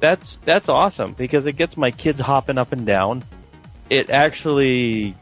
[0.00, 3.22] that's that's awesome because it gets my kids hopping up and down.
[3.90, 5.14] It actually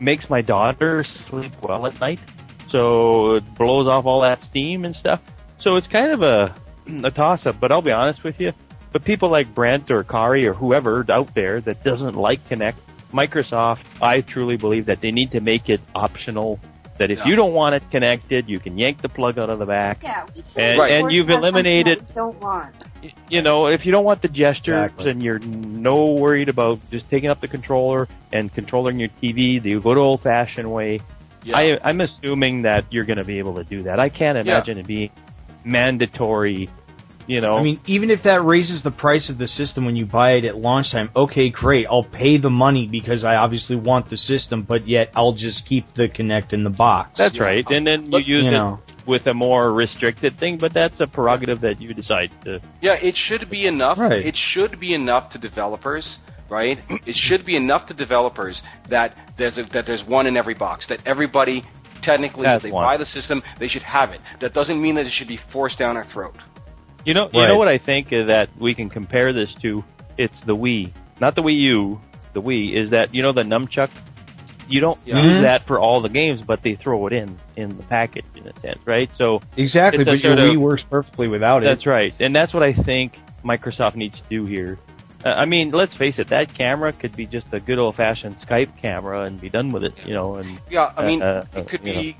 [0.00, 2.20] makes my daughter sleep well at night,
[2.68, 5.20] so it blows off all that steam and stuff.
[5.58, 6.54] So it's kind of a
[7.04, 7.58] a toss up.
[7.60, 8.52] But I'll be honest with you,
[8.92, 12.76] but people like Brent or Kari or whoever out there that doesn't like Kinect,
[13.12, 16.60] Microsoft, I truly believe that they need to make it optional.
[16.98, 17.24] That if Yeah.
[17.26, 19.98] you don't want it connected, you can yank the plug out of the back.
[20.02, 20.92] Yeah, we should And- Right.
[20.92, 22.74] and you've eliminated- don't want.
[23.28, 25.10] You know, if you don't want the gestures Exactly.
[25.10, 29.70] and you're no worried about just taking up the controller and controlling your TV, the
[29.70, 30.98] you go to old fashioned way?
[31.44, 31.56] Yeah.
[31.58, 34.00] I, I'm assuming that you're going to be able to do that.
[34.00, 35.10] I can't imagine it being
[35.64, 36.68] mandatory.
[37.26, 40.06] You know, I mean, even if that raises the price of the system when you
[40.06, 41.86] buy it at launch time, okay, great.
[41.90, 45.92] I'll pay the money because I obviously want the system, but yet I'll just keep
[45.94, 47.18] the Kinect in the box.
[47.18, 47.42] that's yeah.
[47.42, 47.64] right.
[47.68, 51.60] And then you use you it with a more restricted thing, but that's a prerogative
[51.60, 52.60] that you decide to.
[52.80, 53.98] Yeah, it should be enough.
[53.98, 54.24] Right.
[54.24, 56.18] It should be enough to developers,
[56.50, 56.78] right?
[57.06, 58.60] it should be enough to developers
[58.90, 60.86] that there's a, that there's one in every box.
[60.88, 61.62] That everybody,
[62.02, 62.84] technically, Has if they one.
[62.84, 64.20] buy the system, they should have it.
[64.40, 66.36] That doesn't mean that it should be forced down our throat.
[67.06, 67.48] You know, you Right.
[67.48, 69.84] know what I think uh, that we can compare this to?
[70.18, 70.90] It's the Wii,
[71.20, 72.00] not the Wii U.
[72.32, 73.90] The Wii is that you know the nunchuck.
[74.68, 75.18] You don't Yeah.
[75.18, 75.42] use Mhm.
[75.42, 78.60] that for all the games, but they throw it in in the package in a
[78.60, 79.08] sense, right?
[79.14, 81.66] So Exactly, It's a but your sort of- Wii works perfectly without it.
[81.66, 83.12] that's right, and that's what I think
[83.44, 84.76] Microsoft needs to do here.
[85.24, 88.36] Uh, I mean, let's face it, that camera could be just a good old fashioned
[88.38, 90.34] Skype camera and be done with it, you know.
[90.34, 92.16] And Yeah, I mean, Uh, uh, it could you be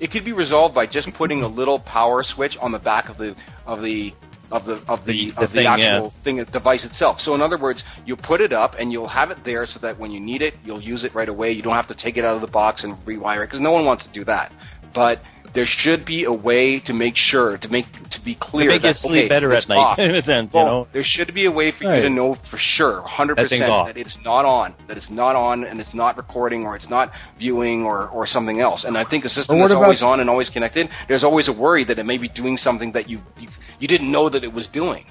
[0.00, 3.18] it could be resolved by just putting a little power switch on the back of
[3.18, 3.34] the
[3.66, 4.14] of the
[4.50, 7.18] of the of the, The- of the thing, actual thing device itself.
[7.20, 9.98] So in other words, you put it up and you'll have it there so that
[9.98, 11.52] when you need it, you'll use it right away.
[11.52, 13.70] You don't have to take it out of the box and rewire it because no
[13.70, 14.52] one wants to do that.
[14.94, 15.20] but
[15.52, 18.82] there should be a way to make sure to make to be clear to make
[18.82, 19.98] that you sleep okay, better it's at night, off.
[20.00, 20.88] in a sense, Well, you know.
[20.92, 24.16] there should be a way for you to know for sure, 100% That that it's
[24.24, 28.08] not on, that it's not on, and it's not recording, or it's not viewing, or,
[28.08, 28.84] or something else.
[28.84, 31.52] And I think a system that's about- always on and always connected, there's always a
[31.52, 33.48] worry that it may be doing something that you you,
[33.78, 35.04] you didn't know that it was doing,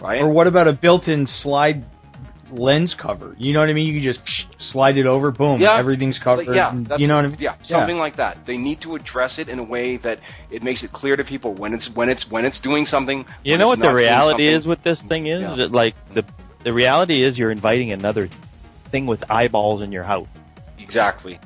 [0.00, 0.20] right?
[0.20, 1.84] Or what about a built-in slide
[2.50, 3.34] lens cover?
[3.38, 3.86] You know what I mean?
[3.86, 5.76] You can just psh, slide it over, boom, Yeah.
[5.78, 6.54] everything's covered.
[6.54, 7.36] Yeah, and- that's, you know what I mean?
[7.40, 8.38] Yeah, something like that.
[8.46, 10.18] They need to address it in a way that
[10.50, 13.24] it makes it clear to people when it's when it's when it's doing something.
[13.44, 15.54] You know what the reality is with this thing is Yeah.
[15.56, 16.24] That, like the
[16.64, 18.28] the reality is you're inviting another
[18.90, 20.26] thing with eyeballs in your house.
[20.78, 21.38] Exactly.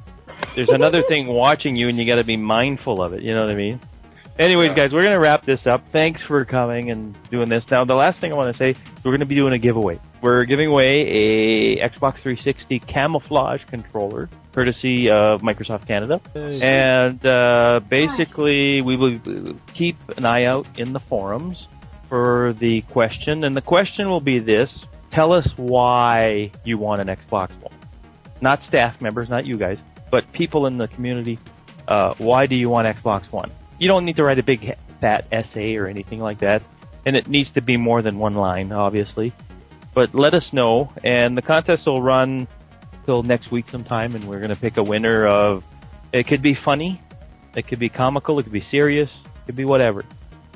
[0.56, 3.22] There's another thing watching you, and you got to be mindful of it.
[3.22, 3.80] You know what I mean?
[4.38, 4.76] Anyways, Yeah.
[4.76, 5.82] guys, we're gonna wrap this up.
[5.92, 7.70] Thanks for coming and doing this.
[7.70, 8.74] Now, the last thing I want to say,
[9.04, 9.98] we're gonna be doing a giveaway.
[10.22, 16.20] We're giving away a Xbox 360 camouflage controller, courtesy of Microsoft Canada.
[16.34, 19.18] And uh, basically, we will
[19.74, 21.68] keep an eye out in the forums
[22.08, 23.44] for the question.
[23.44, 27.74] And the question will be this Tell us why you want an Xbox One.
[28.40, 29.76] Not staff members, not you guys,
[30.10, 31.38] but people in the community.
[31.86, 33.50] Uh, why do you want Xbox One?
[33.82, 36.62] You don't need to write a big fat essay or anything like that.
[37.04, 39.32] And it needs to be more than one line, obviously.
[39.92, 42.46] But let us know, and the contest will run
[43.04, 45.64] till next week sometime, and we're going to pick a winner of.
[46.12, 47.02] It could be funny,
[47.56, 50.04] it could be comical, it could be serious, it could be whatever.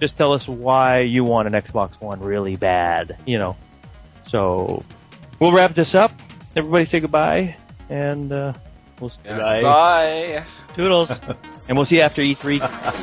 [0.00, 3.56] Just tell us why you want an Xbox One really bad, you know.
[4.28, 4.84] So
[5.40, 6.12] we'll wrap this up.
[6.54, 7.56] Everybody say goodbye,
[7.90, 8.52] and uh,
[9.00, 9.38] we'll Yeah.
[9.38, 9.62] bye.
[9.62, 10.46] Bye.
[10.76, 11.10] Toodles.
[11.68, 13.02] and we'll see you after E3.